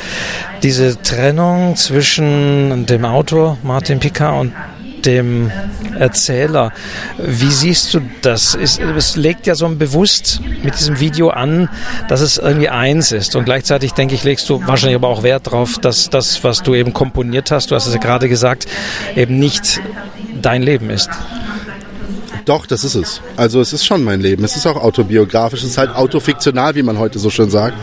[0.63, 4.53] Diese Trennung zwischen dem Autor Martin Picard und
[5.05, 5.51] dem
[5.97, 6.71] Erzähler.
[7.17, 8.55] Wie siehst du das?
[8.55, 11.69] Es, legt ja so ein bewusst mit diesem Video an,
[12.07, 13.35] dass es irgendwie eins ist.
[13.35, 16.73] Und gleichzeitig, denke ich, legst du wahrscheinlich aber auch Wert darauf, dass das, was du
[16.75, 18.65] eben komponiert hast, du hast es ja gerade gesagt,
[19.15, 19.81] eben nicht
[20.41, 21.09] dein Leben ist.
[22.45, 23.21] Doch, das ist es.
[23.38, 24.43] Also es ist schon mein Leben.
[24.43, 25.63] Es ist auch autobiografisch.
[25.63, 27.75] Es ist halt autofiktional, wie man heute so schön sagt.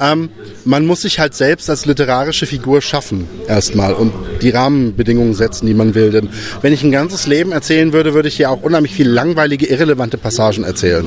[0.00, 0.30] Ähm,
[0.64, 5.74] man muss sich halt selbst als literarische Figur schaffen erstmal und die Rahmenbedingungen setzen, die
[5.74, 6.10] man will.
[6.10, 6.30] Denn
[6.62, 10.16] wenn ich ein ganzes Leben erzählen würde, würde ich hier auch unheimlich viel langweilige, irrelevante
[10.16, 11.04] Passagen erzählen.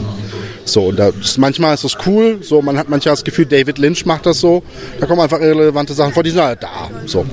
[0.64, 4.06] So, und ist, manchmal ist das cool, so, man hat manchmal das Gefühl, David Lynch
[4.06, 4.64] macht das so,
[5.00, 7.26] da kommen einfach irrelevante Sachen vor, die sind halt da, so.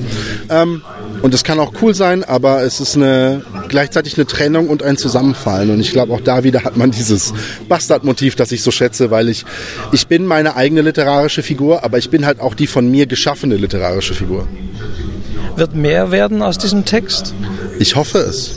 [0.48, 0.82] Ähm,
[1.20, 4.96] und es kann auch cool sein, aber es ist eine, gleichzeitig eine Trennung und ein
[4.96, 5.70] Zusammenfallen.
[5.70, 7.32] Und ich glaube, auch da wieder hat man dieses
[7.68, 9.44] Bastardmotiv, das ich so schätze, weil ich,
[9.92, 13.56] ich bin meine eigene literarische Figur, aber ich bin halt auch die von mir geschaffene
[13.56, 14.48] literarische Figur.
[15.56, 17.34] Wird mehr werden aus diesem Text?
[17.78, 18.54] Ich hoffe es.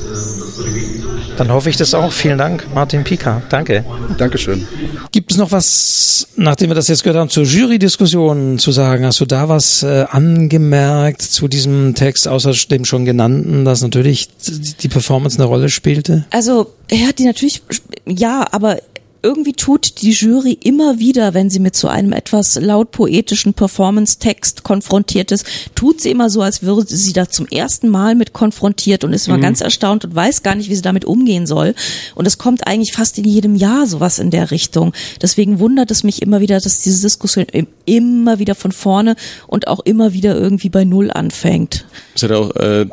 [1.41, 2.11] Dann hoffe ich das auch.
[2.11, 3.41] Vielen Dank, Martin Pika.
[3.49, 3.83] Danke.
[4.19, 4.67] Dankeschön.
[5.11, 9.07] Gibt es noch was, nachdem wir das jetzt gehört haben, zur Jury-Diskussion zu sagen?
[9.07, 14.27] Hast du da was äh, angemerkt zu diesem Text, außer dem schon genannten, dass natürlich
[14.37, 16.25] die Performance eine Rolle spielte?
[16.29, 17.63] Also, er hat die natürlich,
[18.05, 18.77] ja, aber
[19.23, 24.63] irgendwie tut die Jury immer wieder, wenn sie mit so einem etwas laut poetischen Performance-Text
[24.63, 29.03] konfrontiert ist, tut sie immer so, als würde sie da zum ersten Mal mit konfrontiert
[29.03, 29.41] und ist immer mhm.
[29.41, 31.75] ganz erstaunt und weiß gar nicht, wie sie damit umgehen soll.
[32.15, 34.93] Und es kommt eigentlich fast in jedem Jahr sowas in der Richtung.
[35.21, 37.45] Deswegen wundert es mich immer wieder, dass diese Diskussion
[37.85, 39.15] immer wieder von vorne
[39.47, 41.85] und auch immer wieder irgendwie bei Null anfängt.
[42.15, 42.87] Es hat auch äh,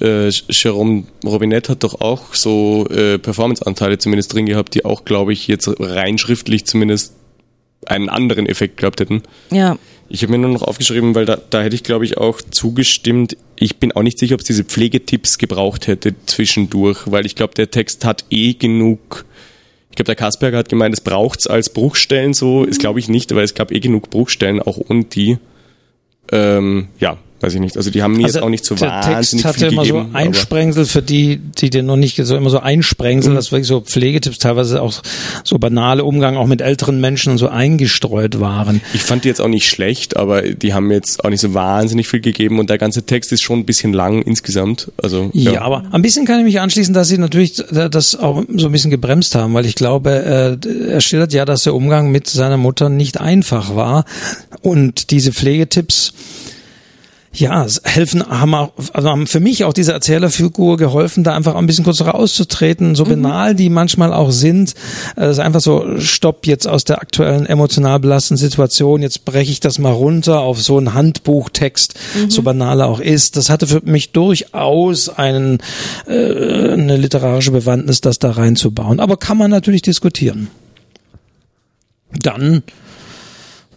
[0.00, 5.32] äh, Jerome Robinette hat doch auch so äh, Performance-Anteile zumindest drin gehabt, die auch, glaube
[5.32, 7.14] ich, jetzt rein schriftlich zumindest
[7.86, 9.22] einen anderen Effekt gehabt hätten.
[9.50, 9.76] Ja.
[10.08, 13.36] Ich habe mir nur noch aufgeschrieben, weil da, da hätte ich, glaube ich, auch zugestimmt.
[13.56, 17.54] Ich bin auch nicht sicher, ob es diese Pflegetipps gebraucht hätte zwischendurch, weil ich glaube,
[17.54, 19.24] der Text hat eh genug.
[19.90, 22.66] Ich glaube, der Kasperger hat gemeint, es braucht es als Bruchstellen so.
[22.66, 25.38] Das glaube ich nicht, aber es gab eh genug Bruchstellen, auch ohne die.
[26.30, 27.76] Ähm, ja, weiß ich nicht.
[27.76, 29.82] Also die haben mir also jetzt auch nicht so der wahnsinnig Text hatte viel immer
[29.82, 33.36] gegeben, so Einsprengsel für die, die den noch nicht so immer so Einsprengsel, mhm.
[33.36, 34.94] das wirklich so Pflegetipps, teilweise auch
[35.44, 38.80] so banale Umgang auch mit älteren Menschen und so eingestreut waren.
[38.94, 41.54] Ich fand die jetzt auch nicht schlecht, aber die haben mir jetzt auch nicht so
[41.54, 44.90] wahnsinnig viel gegeben und der ganze Text ist schon ein bisschen lang insgesamt.
[45.02, 48.42] Also ja, ja aber ein bisschen kann ich mich anschließen, dass sie natürlich das auch
[48.54, 52.10] so ein bisschen gebremst haben, weil ich glaube, äh, er schildert ja, dass der Umgang
[52.10, 54.04] mit seiner Mutter nicht einfach war
[54.60, 56.12] und diese Pflegetipps
[57.34, 61.66] ja, helfen, haben, auch, also haben für mich auch diese Erzählerfigur geholfen, da einfach ein
[61.66, 63.22] bisschen kurz rauszutreten, so mhm.
[63.22, 64.74] banal die manchmal auch sind.
[65.16, 69.60] Es ist einfach so, stopp jetzt aus der aktuellen emotional belastenden Situation, jetzt breche ich
[69.60, 72.30] das mal runter auf so einen Handbuchtext, mhm.
[72.30, 73.36] so banal er auch ist.
[73.38, 75.58] Das hatte für mich durchaus einen,
[76.06, 79.00] äh, eine literarische Bewandtnis, das da reinzubauen.
[79.00, 80.48] Aber kann man natürlich diskutieren.
[82.20, 82.62] Dann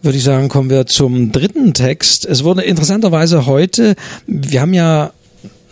[0.02, 2.24] würde ich sagen, kommen wir zum dritten Text.
[2.24, 3.94] Es wurde interessanterweise heute,
[4.26, 5.12] wir haben ja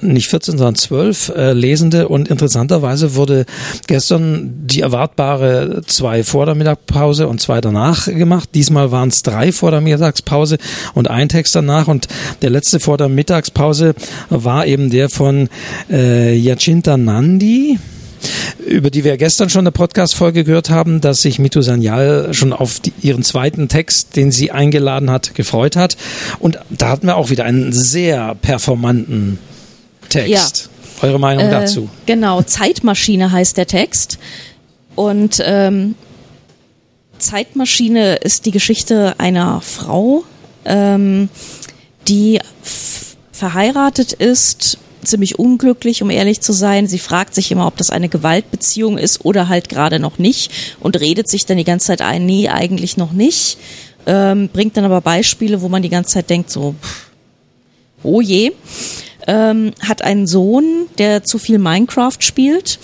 [0.04, 3.46] nicht 14, sondern 12 äh, Lesende und interessanterweise wurde
[3.86, 8.50] gestern die erwartbare zwei vor der Mittagspause und zwei danach gemacht.
[8.54, 10.58] Diesmal waren es drei vor der Mittagspause
[10.94, 12.08] und ein Text danach und
[12.42, 13.94] der letzte vor der Mittagspause
[14.30, 15.48] war eben der von
[15.90, 17.78] äh, Jacinta Nandi
[18.66, 22.80] über die wir gestern schon eine Podcast-Folge gehört haben, dass sich Mito Sanyal schon auf
[22.80, 25.96] die, ihren zweiten Text, den sie eingeladen hat, gefreut hat.
[26.38, 29.38] Und da hatten wir auch wieder einen sehr performanten
[30.08, 30.70] Text.
[31.02, 31.88] Eure Meinung Äh, dazu?
[32.06, 34.18] Genau, Zeitmaschine heißt der Text.
[34.94, 35.94] Und ähm,
[37.18, 40.24] Zeitmaschine ist die Geschichte einer Frau,
[40.64, 41.28] ähm,
[42.06, 42.40] die
[43.32, 46.86] verheiratet ist, ziemlich unglücklich, um ehrlich zu sein.
[46.86, 50.98] Sie fragt sich immer, ob das eine Gewaltbeziehung ist oder halt gerade noch nicht und
[51.00, 53.58] redet sich dann die ganze Zeit ein, nee, eigentlich noch nicht.
[54.06, 56.74] Ähm, bringt dann aber Beispiele, wo man die ganze Zeit denkt, so,
[58.02, 58.52] oh je
[59.26, 62.78] ähm, hat einen Sohn, der zu viel Minecraft spielt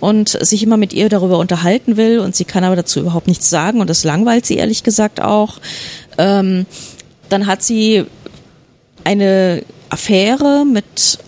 [0.00, 3.48] und sich immer mit ihr darüber unterhalten will und sie kann aber dazu überhaupt nichts
[3.50, 5.58] sagen und das langweilt sie ehrlich gesagt auch.
[6.18, 6.66] Ähm,
[7.28, 8.04] dann hat sie
[9.04, 11.18] eine Affäre mit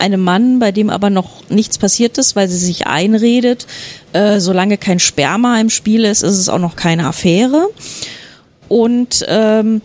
[0.00, 3.66] einem Mann, bei dem aber noch nichts passiert ist, weil sie sich einredet,
[4.12, 7.68] äh, solange kein Sperma im Spiel ist, ist es auch noch keine Affäre.
[8.68, 9.82] Und ähm,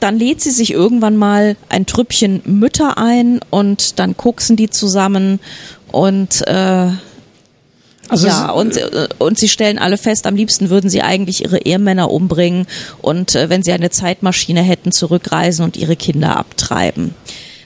[0.00, 5.40] dann lädt sie sich irgendwann mal ein Trüppchen Mütter ein und dann koksen die zusammen
[5.90, 6.88] und äh,
[8.08, 11.62] Also ja, und, äh, und sie stellen alle fest, am liebsten würden sie eigentlich ihre
[11.64, 12.66] Ehemänner umbringen
[13.00, 17.14] und äh, wenn sie eine Zeitmaschine hätten, zurückreisen und ihre Kinder abtreiben.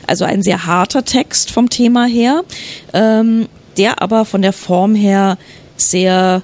[0.09, 2.43] Also ein sehr harter Text vom Thema her,
[2.93, 5.39] ähm, der aber von der Form her
[5.77, 6.43] sehr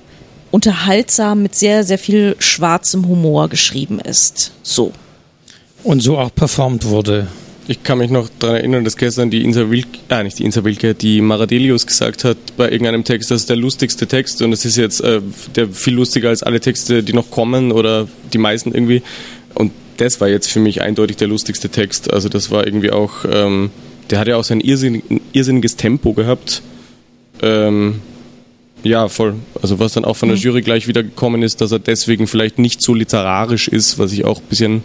[0.50, 4.53] unterhaltsam mit sehr, sehr viel schwarzem Humor geschrieben ist.
[4.62, 4.92] So.
[5.83, 7.27] und so auch performt wurde.
[7.66, 10.62] Ich kann mich noch daran erinnern, dass gestern die Insa Wilke, äh, nicht die Insa
[10.64, 14.64] Wilke, die Maradelius gesagt hat bei irgendeinem Text, das ist der lustigste Text und es
[14.66, 15.22] ist jetzt äh,
[15.57, 19.03] der viel lustiger als alle Texte, die noch kommen oder die meisten irgendwie.
[19.55, 22.12] Und das war jetzt für mich eindeutig der lustigste Text.
[22.12, 23.70] Also das war irgendwie auch, ähm,
[24.11, 26.62] der hat ja auch sein irrsinnig, irrsinniges Tempo gehabt.
[27.42, 28.00] Ähm,
[28.83, 29.37] ja, voll.
[29.62, 32.59] Also was dann auch von der Jury gleich wieder gekommen ist, dass er deswegen vielleicht
[32.59, 34.83] nicht so literarisch ist, was ich auch ein bisschen,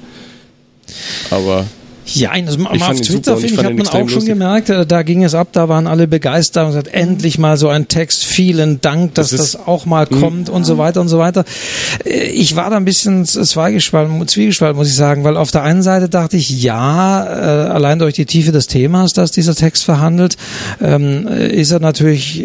[1.30, 1.68] aber
[2.16, 5.24] Ja, mal Ich auf Twitter finde ich, hat man auch schon gemerkt, äh, da ging
[5.24, 9.16] es ab, da waren alle begeistert und gesagt, endlich mal so ein Text, vielen Dank,
[9.16, 11.46] dass Das das, auch mal kommt und so weiter und so weiter.
[12.06, 15.84] Äh, Ich war da ein bisschen zweigespalten, zwiegespalten, muss ich sagen, weil auf der einen
[15.84, 20.38] Seite dachte ich, ja, äh, allein durch die Tiefe des Themas, das dieser Text verhandelt,
[20.82, 22.44] ähm, äh, ist er natürlich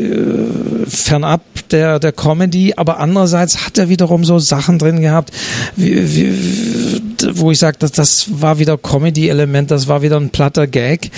[0.88, 5.31] fernab der, der Comedy, aber andererseits hat er wiederum so Sachen drin gehabt,
[5.77, 10.66] wie, wie, wo ich sage, das, das war wieder Comedy-Element, das war wieder ein platter
[10.66, 11.10] Gag.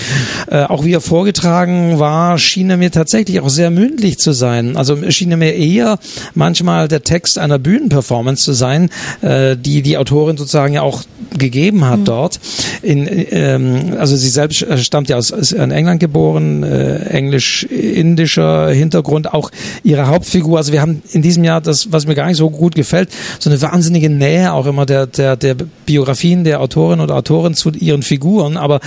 [0.50, 4.76] Äh, auch wie er vorgetragen war, schien er mir tatsächlich auch sehr mündlich zu sein.
[4.76, 5.98] Also schien er mir eher
[6.34, 8.90] manchmal der Text einer Bühnenperformance zu sein,
[9.22, 11.02] äh, die die Autorin sozusagen ja auch
[11.36, 12.40] gegeben hat dort.
[12.82, 18.70] In, ähm, also sie selbst äh, stammt ja aus ist in England geboren, äh, englisch-indischer
[18.70, 19.50] Hintergrund, auch
[19.82, 20.58] ihre Hauptfigur.
[20.58, 23.50] Also wir haben in diesem Jahr das, was mir gar nicht so gut gefällt, so
[23.50, 25.56] eine wahnsinnige Nähe auch immer der, der, der
[25.96, 28.80] Biografien der Autorin oder Autoren zu ihren Figuren, aber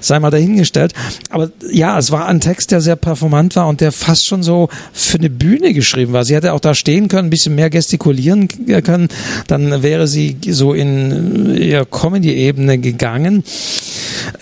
[0.00, 0.94] sei mal dahingestellt.
[1.28, 4.68] Aber ja, es war ein Text, der sehr performant war und der fast schon so
[4.92, 6.24] für eine Bühne geschrieben war.
[6.24, 8.46] Sie hätte auch da stehen können, ein bisschen mehr gestikulieren
[8.84, 9.08] können,
[9.48, 13.42] dann wäre sie so in eher Comedy-Ebene gegangen.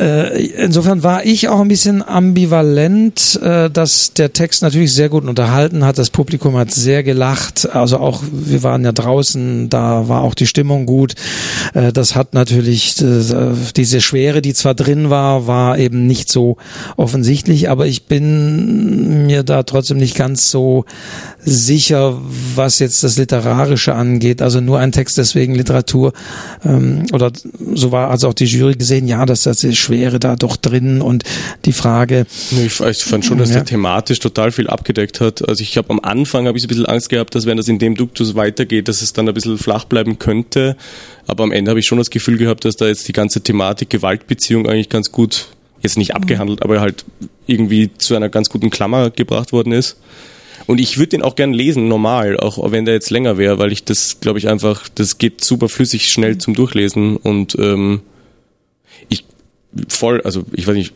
[0.01, 5.25] Äh, insofern war ich auch ein bisschen ambivalent, äh, dass der Text natürlich sehr gut
[5.25, 5.99] unterhalten hat.
[5.99, 7.69] Das Publikum hat sehr gelacht.
[7.71, 11.15] Also auch, wir waren ja draußen, da war auch die Stimmung gut.
[11.75, 16.57] Äh, das hat natürlich äh, diese Schwere, die zwar drin war, war eben nicht so
[16.97, 20.87] offensichtlich, aber ich bin mir da trotzdem nicht ganz so
[21.45, 22.19] sicher,
[22.55, 24.41] was jetzt das Literarische angeht.
[24.41, 26.13] Also nur ein Text deswegen Literatur
[26.65, 27.33] ähm, oder
[27.75, 31.03] so war also auch die Jury gesehen, ja, dass das ist Schwere da doch drin
[31.03, 31.25] und
[31.65, 33.57] die Frage, Ich, ich fand schon, dass Ja.
[33.57, 35.49] der thematisch total viel abgedeckt hat.
[35.49, 37.69] Also ich habe am Anfang habe ich so ein bisschen Angst gehabt, dass wenn das
[37.69, 40.77] in dem Duktus weitergeht, dass es dann ein bisschen flach bleiben könnte.
[41.27, 43.91] Aber am Ende habe ich schon das Gefühl gehabt, dass da jetzt die ganze Thematik
[43.91, 45.49] Gewaltbeziehung eigentlich ganz gut,
[45.83, 47.05] jetzt nicht abgehandelt, aber halt
[47.47, 49.97] irgendwie zu einer ganz guten Klammer gebracht worden ist.
[50.67, 53.73] Und ich würde den auch gern lesen, normal, auch wenn der jetzt länger wäre, weil
[53.73, 58.03] ich das, glaube ich, einfach, das geht super flüssig schnell zum Durchlesen und ähm,
[59.09, 59.25] ich
[59.89, 60.93] voll, also ich weiß nicht,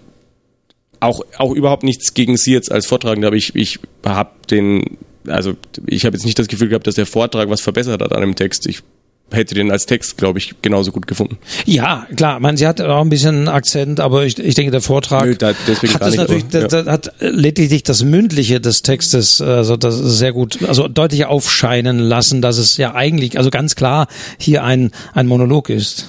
[1.00, 5.54] auch, auch überhaupt nichts gegen Sie jetzt als Vortragende, aber ich, ich habe den, also
[5.86, 8.34] ich habe jetzt nicht das Gefühl gehabt, dass der Vortrag was verbessert hat an dem
[8.34, 8.66] Text.
[8.66, 8.82] Ich
[9.30, 11.38] hätte den als Text, glaube ich, genauso gut gefunden.
[11.66, 15.24] ja, klar, man, sie hat auch ein bisschen Akzent, aber ich, ich denke, der Vortrag
[15.24, 15.56] Nö, da- hat
[16.02, 20.62] es natürlich, aber, da, da, hat lediglich das Mündliche des Textes, also das sehr gut,
[20.66, 24.08] also deutlich aufscheinen lassen, dass es ja eigentlich, also ganz klar
[24.38, 26.06] hier ein, ein Monolog ist.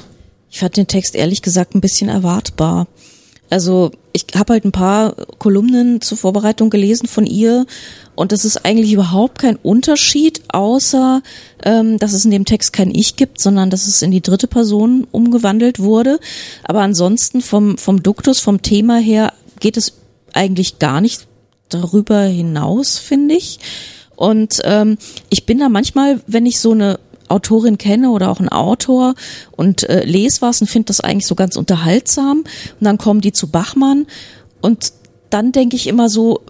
[0.49, 2.88] Ich fand den Text ehrlich gesagt ein bisschen erwartbar.
[3.49, 7.65] Also ich habe halt ein paar Kolumnen zur Vorbereitung gelesen von ihr
[8.15, 11.21] und es ist eigentlich überhaupt kein Unterschied, außer
[11.63, 14.48] ähm, dass es in dem Text kein Ich gibt, sondern dass es in die dritte
[14.48, 16.19] Person umgewandelt wurde.
[16.63, 19.93] Aber ansonsten vom, vom Duktus, vom Thema her geht es
[20.33, 21.27] eigentlich gar nicht
[21.69, 23.60] darüber hinaus, finde ich.
[24.15, 24.98] Und ähm,
[25.29, 27.00] ich bin da manchmal, wenn ich so eine
[27.30, 29.15] Autorin kenne oder auch einen Autor
[29.52, 33.32] und äh, lese was und finde das eigentlich so ganz unterhaltsam und dann kommen die
[33.32, 34.06] zu Bachmann
[34.62, 34.94] und
[35.30, 36.42] dann denke ich immer so,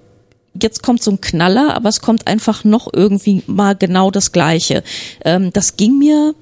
[0.62, 4.84] jetzt kommt so ein Knaller, aber es kommt einfach noch irgendwie mal genau das Gleiche.
[5.24, 6.34] Ähm, das ging mir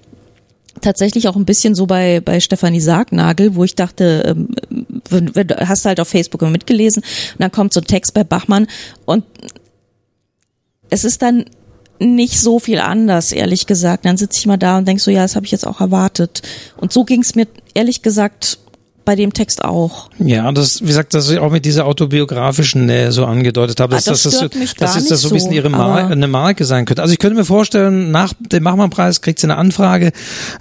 [0.81, 4.49] tatsächlich auch ein bisschen so bei bei Stefanie Sargnagel, wo ich dachte, ähm,
[5.59, 8.67] hast du halt auf Facebook immer mitgelesen und dann kommt so ein Text bei Bachmann
[9.05, 9.23] und
[10.89, 11.45] es ist dann
[11.99, 14.05] nicht so viel anders, ehrlich gesagt.
[14.05, 16.41] Dann sitze ich mal da und denk so, ja, das habe ich jetzt auch erwartet.
[16.77, 18.57] Und so ging es mir ehrlich gesagt
[19.05, 20.09] bei dem Text auch.
[20.19, 24.07] Ja, das, wie gesagt, dass ich auch mit dieser autobiografischen Nähe so angedeutet habe, dass
[24.07, 26.09] Ah, das das, das, mich dass jetzt das so ein nicht bisschen so, ihre Mar
[26.09, 27.01] eine Marke sein könnte.
[27.01, 30.11] Also ich könnte mir vorstellen, nach dem Machmann-Preis kriegt sie eine Anfrage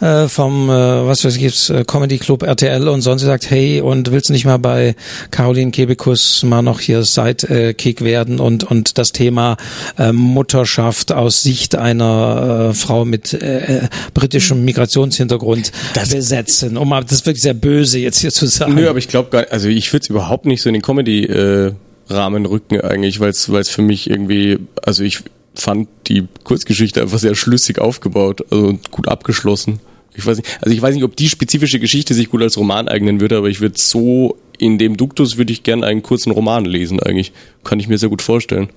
[0.01, 0.73] äh, vom, äh,
[1.07, 4.33] was weiß ich, äh, Comedy Club RTL und sonst sie sagt, hey, und willst du
[4.33, 4.97] nicht mal bei
[5.31, 9.57] Caroline Kebekus mal noch hier Sidekick werden und, und das Thema
[9.99, 15.73] äh, Mutterschaft aus Sicht einer äh, Frau mit äh, äh, britischem Migrationshintergrund
[16.11, 18.75] besetzen, um mal das ist wirklich sehr böse jetzt hier zu sagen.
[18.75, 22.47] Nö, aber ich glaube gar also ich würde es überhaupt nicht so in den Comedy-Rahmen
[22.47, 25.21] rücken eigentlich, weil es für mich irgendwie, also ich
[25.55, 29.81] fand die Kurzgeschichte einfach sehr schlüssig aufgebaut, also und gut abgeschlossen.
[30.15, 32.89] Ich weiß nicht, also ich weiß nicht, ob die spezifische Geschichte sich gut als Roman
[32.89, 36.65] eignen würde, aber ich würde so in dem Duktus würde ich gern einen kurzen Roman
[36.65, 37.33] lesen eigentlich.
[37.65, 38.69] Kann ich mir sehr gut vorstellen.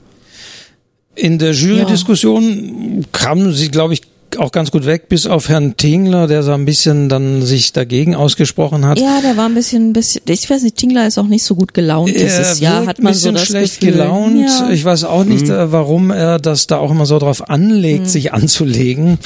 [1.15, 4.01] In der Jury-Diskussion kamen sie, glaube ich,
[4.39, 8.15] auch ganz gut weg, bis auf Herrn Tingler, der so ein bisschen dann sich dagegen
[8.15, 8.99] ausgesprochen hat.
[8.99, 11.55] Ja, der war ein bisschen, ein bisschen, ich weiß nicht, Tingler ist auch nicht so
[11.55, 13.93] gut gelaunt dieses er Jahr, hat man so das schlecht Gefühl.
[13.93, 14.41] gelaunt.
[14.41, 14.69] Ja.
[14.69, 18.33] Ich weiß auch nicht, äh, warum er das da auch immer so drauf anlegt, sich
[18.33, 19.17] anzulegen.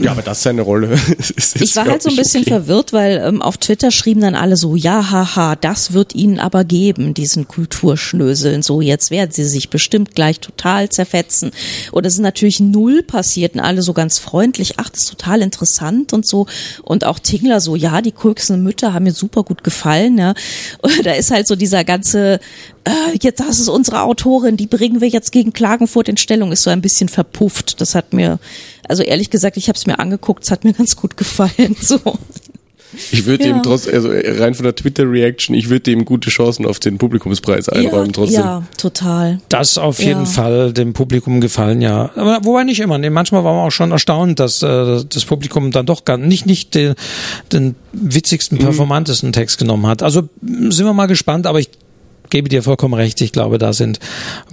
[0.00, 0.88] Ja, aber das ist seine Rolle.
[1.36, 2.50] Ist, Ich war halt so ein bisschen okay.
[2.50, 6.64] verwirrt, weil ähm, auf Twitter schrieben dann alle so, ja, haha, das wird ihnen aber
[6.64, 8.62] geben, diesen Kulturschnöseln.
[8.62, 11.50] So, jetzt werden sie sich bestimmt gleich total zerfetzen.
[11.92, 15.40] Und es ist natürlich null passiert und alle so ganz freundlich, ach, das ist total
[15.40, 16.46] interessant und so.
[16.82, 20.18] Und auch Tingler so, ja, die Kulksen Mütter haben mir super gut gefallen.
[20.18, 20.34] Ja.
[20.82, 22.38] Und da ist halt so dieser ganze,
[22.84, 26.64] äh, jetzt das ist unsere Autorin, die bringen wir jetzt gegen Klagenfurt in Stellung, ist
[26.64, 27.80] so ein bisschen verpufft.
[27.80, 28.38] Das hat mir,
[28.86, 31.74] also ehrlich gesagt, ich habe es mir angeguckt, es hat mir ganz gut gefallen.
[31.80, 32.00] So.
[33.10, 33.50] Ich würde Ja.
[33.56, 37.68] ihm trotz, also rein von der Twitter-Reaction, ich würde ihm gute Chancen auf den Publikumspreis
[37.68, 38.40] einräumen trotzdem.
[38.40, 39.40] Ja, total.
[39.48, 40.26] Das auf jeden Ja.
[40.26, 42.10] Fall dem Publikum gefallen, ja.
[42.14, 42.98] Aber wobei nicht immer.
[42.98, 46.46] Nee, manchmal war man auch schon erstaunt, dass äh, das Publikum dann doch gar nicht,
[46.46, 46.94] nicht den,
[47.52, 50.02] den witzigsten, performantesten Text genommen hat.
[50.02, 51.70] Also sind wir mal gespannt, aber ich
[52.34, 53.20] gebe dir vollkommen recht.
[53.20, 54.00] Ich glaube, da sind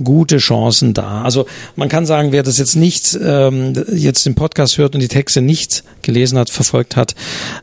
[0.03, 1.23] gute Chancen da.
[1.23, 5.07] Also man kann sagen, wer das jetzt nicht ähm, jetzt den Podcast hört und die
[5.07, 7.15] Texte nicht gelesen hat, verfolgt hat,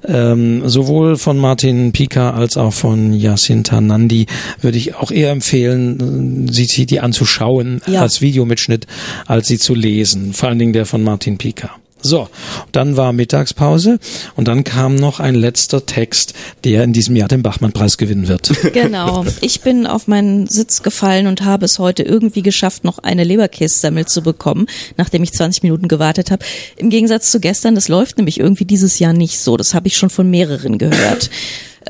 [0.05, 4.27] ähm, sowohl von Martin Pika als auch von Jacinta Nandi
[4.61, 8.03] würde ich auch eher empfehlen, sie sie die anzuschauen Ja.
[8.03, 8.89] als Videomitschnitt,
[9.27, 10.33] als sie zu lesen.
[10.33, 11.71] Vor allen Dingen der von Martin Pika.
[12.01, 12.29] So,
[12.73, 13.99] dann war Mittagspause
[14.37, 16.35] und dann kam noch ein letzter Text,
[16.65, 18.53] der in diesem Jahr den Bachmann-Preis gewinnen wird.
[18.79, 19.25] Genau.
[19.41, 24.07] Ich bin auf meinen Sitz gefallen und habe es heute irgendwie geschafft, noch eine Leberkässemmel
[24.07, 26.45] zu bekommen, nachdem ich 20 Minuten gewartet habe.
[26.77, 29.57] Im Gegensatz zu gestern, das läuft nämlich irgendwie dieses Jahr nicht so.
[29.57, 31.31] Das habe ich schon von mehreren gehört.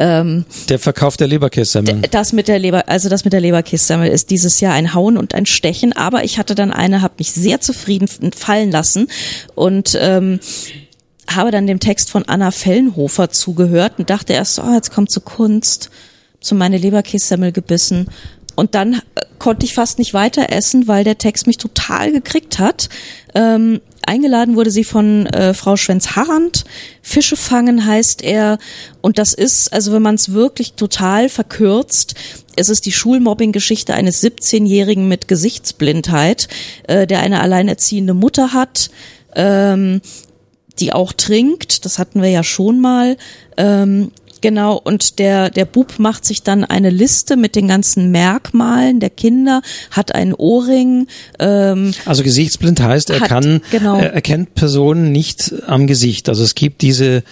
[0.01, 2.07] Ähm, Der Verkauf der Leberkässemmeln.
[2.13, 5.35] das mit der Leber, also das mit der Leberkissemmel ist dieses Jahr ein Hauen und
[5.35, 9.09] ein Stechen, aber ich hatte dann eine, habe mich sehr zufrieden fallen lassen
[9.57, 10.39] und ähm,
[11.29, 15.11] habe dann dem Text von Anna Fellenhofer zugehört und dachte erst, so, oh, jetzt kommt
[15.11, 15.91] zu Kunst,
[16.41, 18.07] zu meine Leberkissemmel gebissen.
[18.55, 18.99] Und dann äh,
[19.39, 22.89] konnte ich fast nicht weiter essen, weil der Text mich total gekriegt hat.
[23.35, 26.65] Ähm, eingeladen wurde sie von äh, Frau Schwenz-Harrand.
[27.03, 28.59] Fische fangen heißt er.
[29.01, 32.15] Und das ist, also wenn man es wirklich total verkürzt,
[32.57, 36.49] es ist die Schulmobbing-Geschichte eines 17-Jährigen mit Gesichtsblindheit,
[36.89, 38.91] äh, der eine alleinerziehende Mutter hat.
[39.37, 40.01] Ähm,
[40.81, 43.17] die auch trinkt, das hatten wir ja schon mal.
[43.57, 49.01] Ähm, genau, und der, der Bub macht sich dann eine Liste mit den ganzen Merkmalen
[49.01, 51.07] der Kinder, hat einen Ohrring,
[51.39, 53.97] ähm, Also gesichtsblind heißt, er Hat- kann, genau.
[53.99, 56.29] er erkennt Personen nicht am Gesicht.
[56.29, 57.23] Also es gibt diese,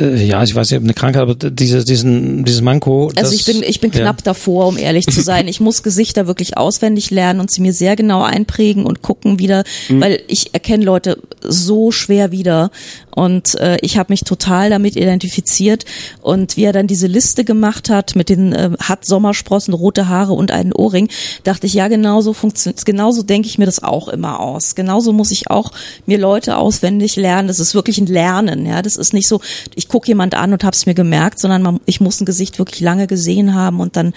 [0.00, 3.06] äh, ja, ich weiß nicht, ob eine Krankheit, aber diese, diesen, dieses Manko.
[3.16, 4.00] Also das- ich bin, ich bin ja.
[4.00, 5.48] knapp davor, um ehrlich zu sein.
[5.48, 9.64] Ich muss Gesichter wirklich auswendig lernen und sie mir sehr genau einprägen und gucken wieder,
[9.88, 10.00] Mhm.
[10.00, 12.70] weil ich erkenne Leute so schwer wieder.
[13.14, 15.84] Und äh, ich habe mich total damit identifiziert.
[16.22, 20.34] Und wie er dann diese Liste gemacht hat mit den äh, hat Sommersprossen, rote Haare
[20.34, 21.08] und einen Ohrring,
[21.42, 24.76] dachte ich, ja, genauso funktioniert, genauso denke ich mir das auch immer aus.
[24.76, 25.72] Genauso muss ich auch
[26.06, 27.48] mir Leute auswendig lernen.
[27.48, 28.66] Das ist wirklich ein Lernen.
[28.66, 29.40] Ja, das ist nicht so,
[29.78, 32.58] ich gucke jemand an und habe es mir gemerkt, sondern man, ich muss ein Gesicht
[32.58, 34.12] wirklich lange gesehen haben und dann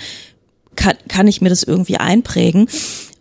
[0.76, 2.68] kann, kann ich mir das irgendwie einprägen.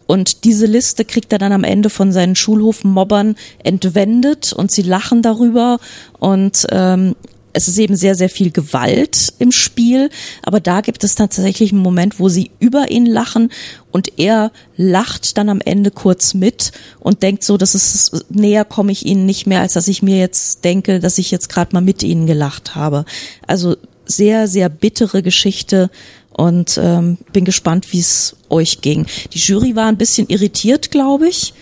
[0.07, 5.21] Und diese Liste kriegt er dann am Ende von seinen Schulhofmobbern entwendet und sie lachen
[5.21, 5.79] darüber
[6.19, 7.15] und ähm,
[7.53, 10.11] es ist eben sehr, sehr viel Gewalt im Spiel,
[10.43, 13.51] aber da gibt es tatsächlich einen Moment, wo sie über ihn lachen
[13.91, 18.93] und er lacht dann am Ende kurz mit und denkt so, dass es näher komme
[18.93, 21.81] ich ihnen nicht mehr, als dass ich mir jetzt denke, dass ich jetzt gerade mal
[21.81, 23.05] mit ihnen gelacht habe.
[23.47, 23.77] Also
[24.07, 25.91] sehr, sehr bittere Geschichte
[26.33, 29.07] und ähm, bin gespannt, wie es euch ging.
[29.33, 31.55] Die Jury war ein bisschen irritiert, glaube ich.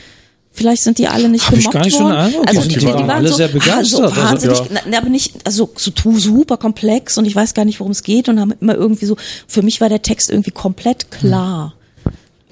[0.58, 2.16] Vielleicht sind die alle nicht Hab ich gemobbt gar nicht so worden.
[2.16, 2.48] Eindruck.
[2.48, 3.86] also Die die, die waren alle so, sehr ah, begeistert.
[3.86, 4.64] so Also, wahnsinnig, ja.
[4.90, 8.28] na, aber nicht, also so super komplex und ich weiß gar nicht, worum es geht
[8.28, 11.74] und haben immer irgendwie so, für mich war der Text irgendwie komplett klar.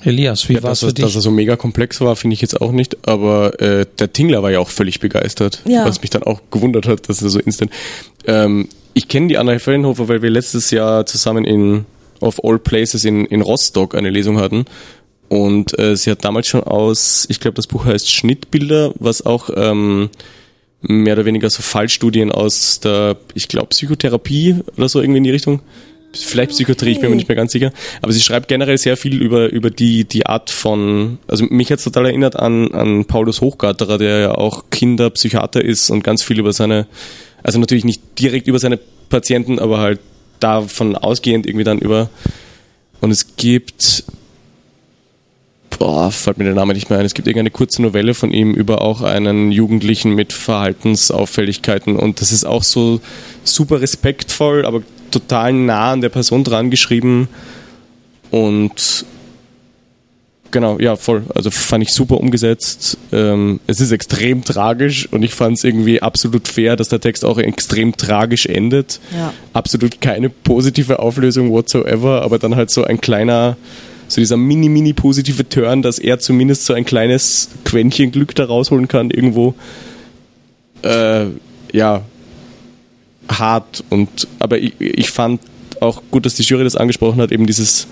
[0.03, 1.05] Elias, wie Ja, war dass, es er, für dich?
[1.05, 3.09] dass er so mega komplex war, finde ich jetzt auch nicht.
[3.09, 5.85] Aber äh, der Tingler war ja auch völlig begeistert, Ja.
[5.85, 7.71] was mich dann auch gewundert hat, dass er so instant.
[8.27, 11.87] Ähm, ich kenne die Anna Fellenhofer, weil wir letztes Jahr zusammen in
[12.21, 14.65] of all places in, in Rostock eine Lesung hatten.
[15.29, 19.51] Und äh, sie hat damals schon aus, ich glaube, das Buch heißt Schnittbilder, was auch
[19.55, 20.11] ähm,
[20.83, 25.31] mehr oder weniger so Fallstudien aus der, ich glaube, Psychotherapie oder so irgendwie in die
[25.31, 25.61] Richtung.
[26.13, 27.73] Vielleicht Psychiatrie, ich bin mir nicht mehr ganz sicher.
[28.01, 31.85] Aber sie schreibt generell sehr viel über, über die, die Art von, also mich hat's
[31.85, 36.53] total erinnert an, an Paulus Hochgarterer, der ja auch Kinderpsychiater ist und ganz viel über
[36.53, 36.87] seine,
[37.43, 38.79] also natürlich nicht direkt über seine
[39.11, 40.01] Patienten, aber halt
[40.41, 42.09] davon ausgehend irgendwie dann über,
[43.01, 44.05] und es gibt,
[45.79, 47.07] boah, fällt mir der Name nicht mehr ein.
[47.07, 52.33] Es gibt irgendeine kurze Novelle von ihm über auch einen Jugendlichen mit Verhaltensauffälligkeiten und das
[52.33, 53.01] ist auch so
[53.45, 57.29] super respektvoll, aber total nah an der Person dran geschrieben
[58.31, 59.05] und
[60.51, 61.25] genau, ja, voll.
[61.35, 62.99] Also fand ich super umgesetzt.
[63.13, 67.25] Ähm, es ist extrem tragisch und ich fand es irgendwie absolut fair, dass der Text
[67.25, 69.01] auch extrem tragisch endet.
[69.15, 69.33] Ja.
[69.53, 73.57] Absolut keine positive Auflösung whatsoever, aber dann halt so ein kleiner,
[74.09, 78.45] so dieser mini, mini positive Turn, dass er zumindest so ein kleines Quäntchen Glück da
[78.45, 79.55] rausholen kann irgendwo.
[80.83, 81.27] Äh,
[81.73, 82.03] ja,
[83.29, 85.41] hart und aber ich, ich fand
[85.81, 87.89] auch gut, dass die Jury das angesprochen hat, eben dieses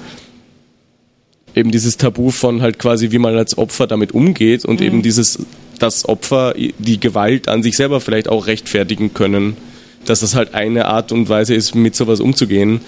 [1.54, 5.38] eben dieses Tabu von halt quasi, wie man als Opfer damit umgeht und eben dieses,
[5.78, 9.56] dass Opfer die Gewalt an sich selber vielleicht auch rechtfertigen können,
[10.04, 12.80] dass das halt eine Art und Weise ist, mit sowas umzugehen.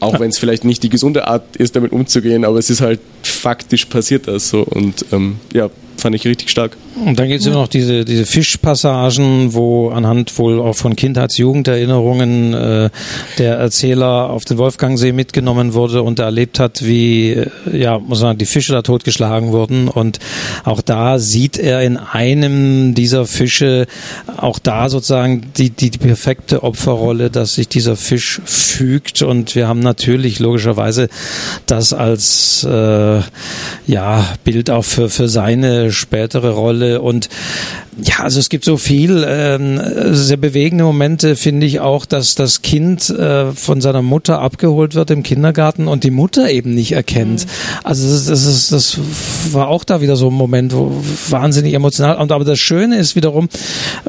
[0.00, 3.00] Auch wenn es vielleicht nicht die gesunde Art ist, damit umzugehen, aber es ist halt
[3.22, 4.62] faktisch passiert das so.
[4.62, 5.70] Und ähm, ja,
[6.06, 6.76] fand ich richtig stark.
[7.04, 12.54] Und dann gibt es immer noch diese, diese Fischpassagen, wo anhand wohl auch von Kindheits-Jugenderinnerungen
[12.54, 12.90] äh,
[13.38, 18.28] der Erzähler auf den Wolfgangsee mitgenommen wurde und erlebt hat, wie, äh, ja, muss man
[18.28, 19.88] sagen, die Fische da totgeschlagen wurden.
[19.88, 20.20] Und
[20.62, 23.88] auch da sieht er in einem dieser Fische
[24.36, 29.22] auch da sozusagen die, die, die perfekte Opferrolle, dass sich dieser Fisch fügt.
[29.22, 31.08] Und wir haben natürlich logischerweise
[31.66, 33.20] das als äh,
[33.88, 37.00] ja, Bild auch für, für seine spätere Rolle.
[37.02, 37.28] Und
[38.00, 39.80] ja, also es gibt so viel ähm,
[40.14, 45.10] sehr bewegende Momente, finde ich auch, dass das Kind äh, von seiner Mutter abgeholt wird
[45.10, 47.46] im Kindergarten und die Mutter eben nicht erkennt.
[47.84, 48.98] Also das, das, ist, das
[49.52, 52.18] war auch da wieder so ein Moment, wo wahnsinnig emotional.
[52.18, 53.48] Und aber das Schöne ist wiederum,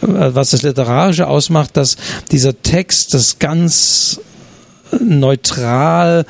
[0.02, 1.96] äh, was das Literarische ausmacht, dass
[2.32, 4.20] dieser Text das ganz
[5.00, 6.26] neutral,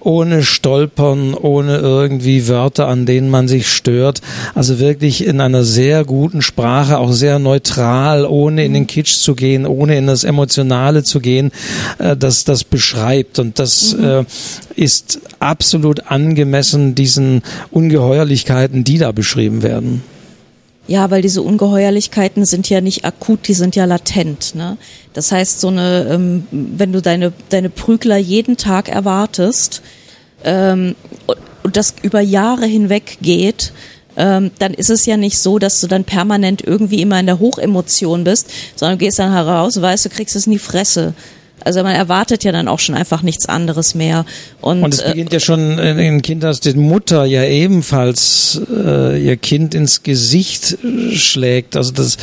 [0.00, 4.20] ohne Stolpern, ohne irgendwie Wörter, an denen man sich stört.
[4.54, 9.34] Also wirklich in einer sehr guten Sprache, auch sehr neutral, ohne in den Kitsch zu
[9.34, 11.52] gehen, ohne in das Emotionale zu gehen,
[11.98, 13.38] äh, das das beschreibt.
[13.38, 14.24] Und das äh,
[14.74, 20.02] ist absolut angemessen diesen Ungeheuerlichkeiten, die da beschrieben werden.
[20.88, 24.54] Ja, weil diese Ungeheuerlichkeiten sind ja nicht akut, die sind ja latent.
[24.54, 24.76] Ne?
[25.14, 29.82] Das heißt, so eine, ähm, wenn du deine deine Prügler jeden Tag erwartest
[30.44, 30.94] ähm,
[31.26, 33.72] und, das über Jahre hinweg geht,
[34.16, 37.40] ähm, dann ist es ja nicht so, dass du dann permanent irgendwie immer in der
[37.40, 41.14] Hochemotion bist, sondern du gehst dann heraus, weißt du, kriegst es in die Fresse.
[41.64, 44.24] Also man erwartet ja dann auch schon einfach nichts anderes mehr.
[44.60, 49.22] Und, Und es äh, beginnt ja schon in in Kinders, die Mutter ja ebenfalls äh,
[49.22, 51.76] ihr Kind ins Gesicht äh, schlägt.
[51.76, 52.16] Also das,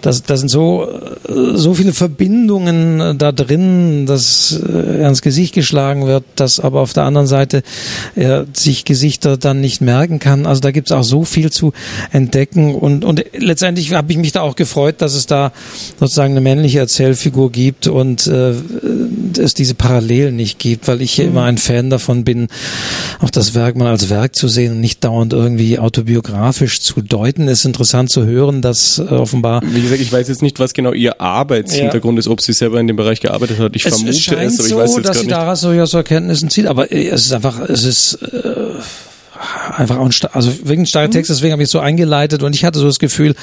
[0.00, 0.88] das, das sind so,
[1.28, 6.60] äh, so viele Verbindungen äh, da drin, dass äh, er ins Gesicht geschlagen wird, dass
[6.60, 7.62] aber auf der anderen Seite
[8.16, 10.46] er sich Gesichter dann nicht merken kann.
[10.46, 11.72] Also da gibt es auch so viel zu
[12.12, 12.74] entdecken.
[12.74, 15.52] Und, und letztendlich habe ich mich da auch gefreut, dass es da
[15.98, 18.54] sozusagen eine männliche Erzählfigur gibt und äh,
[19.38, 22.48] es diese Parallelen nicht gibt, weil ich hier immer ein Fan davon bin,
[23.20, 27.48] auch das Werk mal als Werk zu sehen und nicht dauernd irgendwie autobiografisch zu deuten.
[27.48, 30.74] Es ist interessant zu hören, dass äh, offenbar Wie gesagt, ich weiß jetzt nicht, was
[30.74, 33.74] genau ihr Arbeitshintergrund ist, ob sie selber in dem Bereich gearbeitet hat.
[33.76, 35.36] Ich es, vermute es aber ich so, weiß jetzt dass gar sie nicht.
[35.36, 38.48] daraus durchaus Erkenntnissen zieht, aber äh, es ist einfach, es ist äh,
[39.76, 42.64] einfach auch ein, also wegen starker Text, deswegen habe ich es so eingeleitet und ich
[42.64, 43.34] hatte so das Gefühl,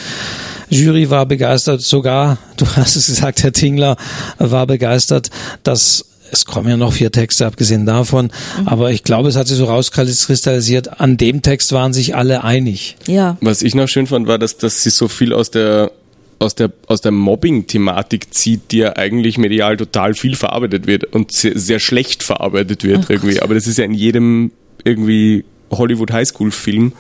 [0.70, 3.98] Jury war begeistert, sogar, du hast es gesagt, Herr Tingler
[4.38, 5.30] war begeistert,
[5.64, 8.32] dass es kommen ja noch vier Texte, abgesehen davon,
[8.66, 12.98] aber ich glaube, es hat sich so rauskristallisiert, an dem Text waren sich alle einig.
[13.06, 13.38] Ja.
[13.42, 15.92] Was ich noch schön fand, war, dass, dass sie so viel aus der
[16.38, 21.32] aus der, aus der Mobbing-Thematik zieht, die ja eigentlich medial total viel verarbeitet wird und
[21.32, 23.42] sehr, sehr schlecht verarbeitet wird irgendwie.
[23.42, 24.52] Aber das ist ja in jedem
[24.84, 26.94] irgendwie Hollywood Highschool-Film.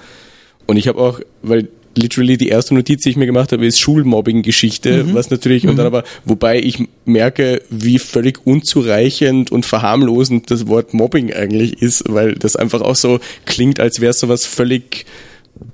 [0.66, 3.80] Und ich habe auch, weil literally die erste Notiz, die ich mir gemacht habe, ist
[3.80, 10.68] Schulmobbing-Geschichte, was natürlich, und dann aber, wobei ich merke, wie völlig unzureichend und verharmlosend das
[10.68, 15.06] Wort Mobbing eigentlich ist, weil das einfach auch so klingt, als wäre es sowas völlig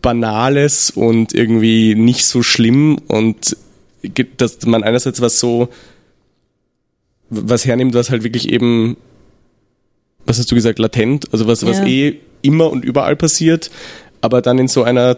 [0.04, 3.58] Banales und irgendwie nicht so schlimm und
[4.38, 5.70] dass man einerseits was so
[7.32, 8.98] was hernimmt, was halt wirklich eben,
[10.26, 11.88] was hast du gesagt, latent, also was, was Ja.
[11.88, 13.72] eh immer und überall passiert,
[14.22, 15.18] aber dann in so einer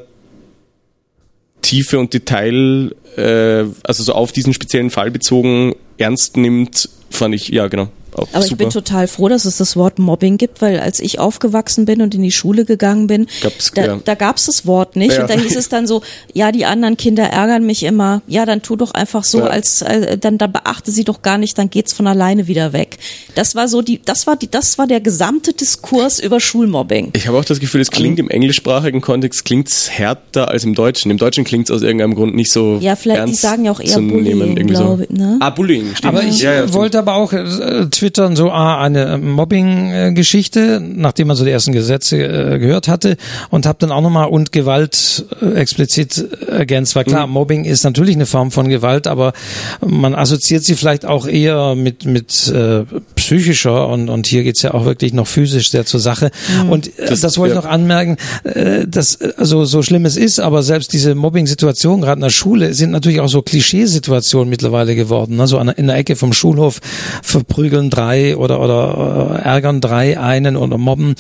[1.62, 7.50] Tiefe und Detail, äh, also so auf diesen speziellen Fall bezogen, ernst nimmt, fand ich,
[7.50, 8.56] ja genau, auch Aber ich super.
[8.58, 12.16] bin total froh, dass es das Wort Mobbing gibt, weil als ich aufgewachsen bin und
[12.16, 14.00] in die Schule gegangen bin, Gab's- da, ja.
[14.04, 15.14] da gab's das Wort nicht.
[15.16, 15.22] Ja.
[15.22, 16.02] Und da hieß es dann so,
[16.34, 18.22] ja, die anderen Kinder ärgern mich immer.
[18.28, 19.46] Ja, dann tu doch einfach so, Ja.
[19.48, 22.98] als äh, dann, dann beachte sie doch gar nicht, dann geht's von alleine wieder weg.
[23.36, 27.12] Das war so die, das war die, das war der gesamte Diskurs über Schulmobbing.
[27.16, 31.12] Ich habe auch das Gefühl, es klingt im englischsprachigen Kontext klingt's härter als im Deutschen.
[31.12, 33.80] Im Deutschen klingt's aus irgendeinem Grund nicht so Ja, vielleicht, die ernst sagen ja auch
[33.80, 35.38] eher zu nehmen, Bullying, irgendwie glaube ich, ne?
[35.40, 36.14] Ah, Bullying, stimmt.
[36.16, 41.38] Aber ich ja, ja, wollte aber auch äh, twittern, so ah, eine Mobbing-Geschichte, nachdem man
[41.38, 43.16] so die ersten Gesetze äh, gehört hatte
[43.50, 46.98] und habe dann auch nochmal und Gewalt äh, explizit ergänzt.
[46.98, 49.32] Weil klar, Mobbing ist natürlich eine Form von Gewalt, aber
[49.80, 52.84] man assoziiert sie vielleicht auch eher mit, mit äh,
[53.24, 56.30] psychischer und, und hier geht's ja auch wirklich noch physisch sehr zur Sache.
[56.70, 57.66] Und äh, das, Das- wollte ich ja.
[57.66, 62.20] noch anmerken, äh, dass äh, also so schlimm es ist, aber selbst diese Mobbing-Situationen gerade
[62.20, 65.40] in der Schule sind natürlich auch so Klischeesituationen mittlerweile geworden.
[65.40, 66.82] Also an, in der Ecke vom Schulhof
[67.22, 71.16] verprügeln drei oder oder äh, ärgern drei einen oder mobben.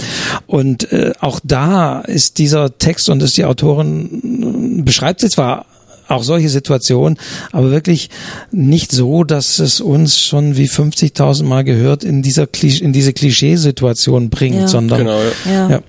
[0.45, 5.65] Und äh, auch da ist dieser Text und ist die Autorin äh, beschreibt sie zwar
[6.07, 7.17] auch solche Situationen,
[7.51, 8.09] aber wirklich
[8.51, 13.13] nicht so, dass es uns schon wie 50.000 Mal gehört in dieser Klisch in diese
[13.13, 14.67] Klischeesituation bringt, Ja.
[14.67, 15.69] sondern Genau, ja.
[15.69, 15.81] Ja.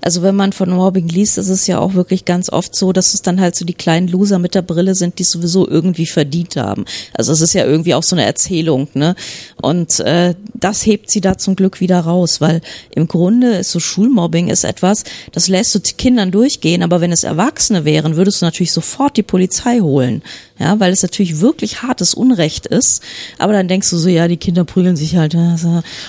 [0.00, 3.14] Also wenn man von Mobbing liest, ist es ja auch wirklich ganz oft so, dass
[3.14, 6.06] es dann halt so die kleinen Loser mit der Brille sind, die es sowieso irgendwie
[6.06, 6.84] verdient haben.
[7.14, 9.14] Also es ist ja irgendwie auch so eine Erzählung, ne?
[9.60, 12.60] Und äh, das hebt sie da zum Glück wieder raus, weil
[12.94, 17.24] im Grunde ist so Schulmobbing ist etwas, das lässt du Kindern durchgehen, aber wenn es
[17.24, 20.22] Erwachsene wären, würdest du natürlich sofort die Polizei holen.
[20.60, 23.02] Ja, weil es natürlich wirklich hartes Unrecht ist.
[23.38, 25.32] Aber dann denkst du so, ja, die Kinder prügeln sich halt.
[25.32, 25.56] Ja.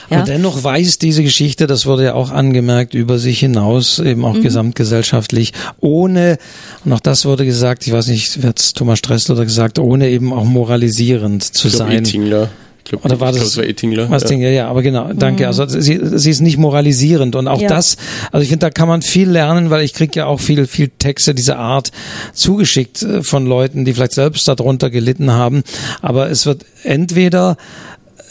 [0.10, 4.40] Aber dennoch weist diese Geschichte, das wurde ja auch angemerkt, über sich hinaus, eben auch
[4.42, 6.38] gesamtgesellschaftlich, ohne,
[6.84, 10.10] und auch das wurde gesagt, ich weiß nicht, wer hat's Thomas Stressler oder gesagt, ohne
[10.10, 12.00] eben auch moralisierend zu Ich sein.
[12.00, 12.50] Ettingler.
[12.92, 13.44] Glaub, Oder war ich das?
[13.44, 14.10] glaub, es war Ettingler.
[14.10, 14.28] Was ja.
[14.28, 15.48] Ding, ja, ja, aber genau, danke.
[15.48, 17.70] Also sie, sie ist nicht moralisierend und auch Ja.
[17.70, 17.96] das,
[18.34, 20.90] also ich finde, da kann man viel lernen, weil ich krieg ja auch viel, viel
[21.00, 21.92] Texte dieser Art
[22.34, 25.64] zugeschickt äh, von Leuten, die vielleicht selbst darunter gelitten haben.
[26.02, 27.56] Aber es wird entweder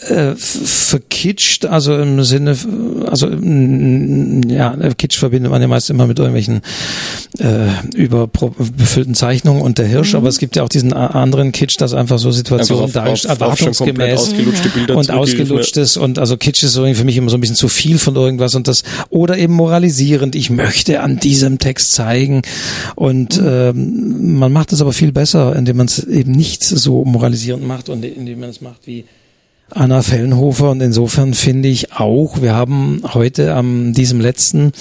[0.01, 2.57] äh, verkitscht, also im Sinne,
[3.07, 6.61] also ja, Kitsch verbindet man ja meist immer mit irgendwelchen
[7.39, 11.93] äh, überbefüllten Zeichnungen und der Hirsch, aber es gibt ja auch diesen anderen Kitsch, dass
[11.93, 17.03] einfach so Situationen dargestellt, erwartungsgemäß ausgelutschte Bilder und ausgelutschtes und also Kitsch ist so für
[17.03, 20.35] mich immer so ein bisschen zu viel von irgendwas und das oder eben moralisierend.
[20.35, 22.41] Ich möchte an diesem Text zeigen
[22.95, 27.65] und ähm, man macht es aber viel besser, indem man es eben nicht so moralisierend
[27.67, 29.05] macht und indem man es macht wie
[29.71, 34.73] Anna Fellenhofer und insofern finde ich auch, wir haben heute am diesem letzten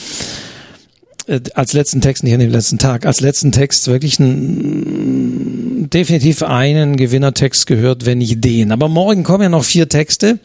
[1.26, 6.42] äh, als letzten Text, nicht an dem letzten Tag, als letzten Text wirklich einen, definitiv
[6.42, 8.72] einen Gewinnertext gehört, wenn nicht den.
[8.72, 10.40] Aber morgen kommen ja noch vier Texte.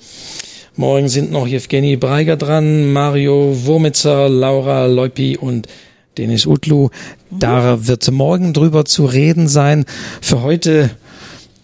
[0.76, 5.68] Morgen sind noch Evgeny Breiger dran, Mario Wurmitzer, Laura Leupi und
[6.18, 6.89] Denis Utlu.
[7.32, 9.86] Da wird morgen drüber zu reden sein.
[10.22, 10.91] Für heute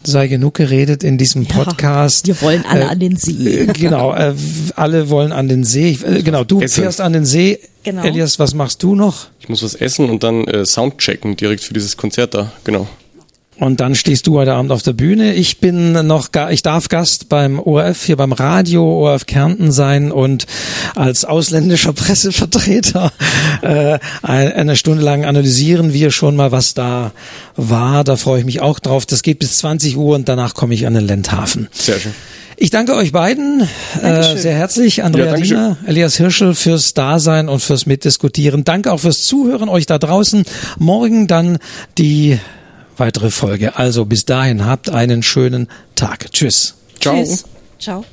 [0.03, 2.27] sei genug geredet in diesem Podcast.
[2.27, 3.59] wir wollen alle Äh, an den See.
[3.61, 4.33] äh, Genau, äh,
[4.75, 5.89] alle wollen an den See.
[5.89, 6.81] Ich, äh, genau, du Essen.
[6.83, 7.59] fährst an den See.
[7.83, 8.03] Genau.
[8.03, 9.27] Elias, was machst du noch?
[9.39, 12.51] Ich muss was essen und dann äh, Soundchecken direkt für dieses Konzert da.
[12.63, 12.87] Genau.
[13.57, 15.33] Und dann stehst du heute Abend auf der Bühne.
[15.33, 20.47] Ich bin noch, ich darf Gast beim ORF hier beim Radio ORF Kärnten sein und
[20.95, 23.11] als ausländischer Pressevertreter
[23.61, 27.11] äh, eine Stunde lang analysieren wir schon mal, was da
[27.55, 28.03] war.
[28.03, 29.05] Da freue ich mich auch drauf.
[29.05, 31.67] Das geht bis 20 Uhr und danach komme ich an den Lendhafen.
[31.71, 32.13] Sehr schön.
[32.57, 33.67] Ich danke euch beiden
[34.03, 38.63] äh, sehr herzlich, Andrea ja, Diener, Elias Hirschel fürs Dasein und fürs Mitdiskutieren.
[38.63, 40.43] Danke auch fürs Zuhören euch da draußen.
[40.77, 41.57] Morgen dann
[41.97, 42.39] die
[43.01, 43.77] weitere Folge.
[43.77, 46.31] Also bis dahin habt einen schönen Tag.
[46.31, 46.75] Tschüss.
[46.99, 47.15] Ciao.
[47.15, 47.45] Tschüss.
[47.79, 48.05] Ciao.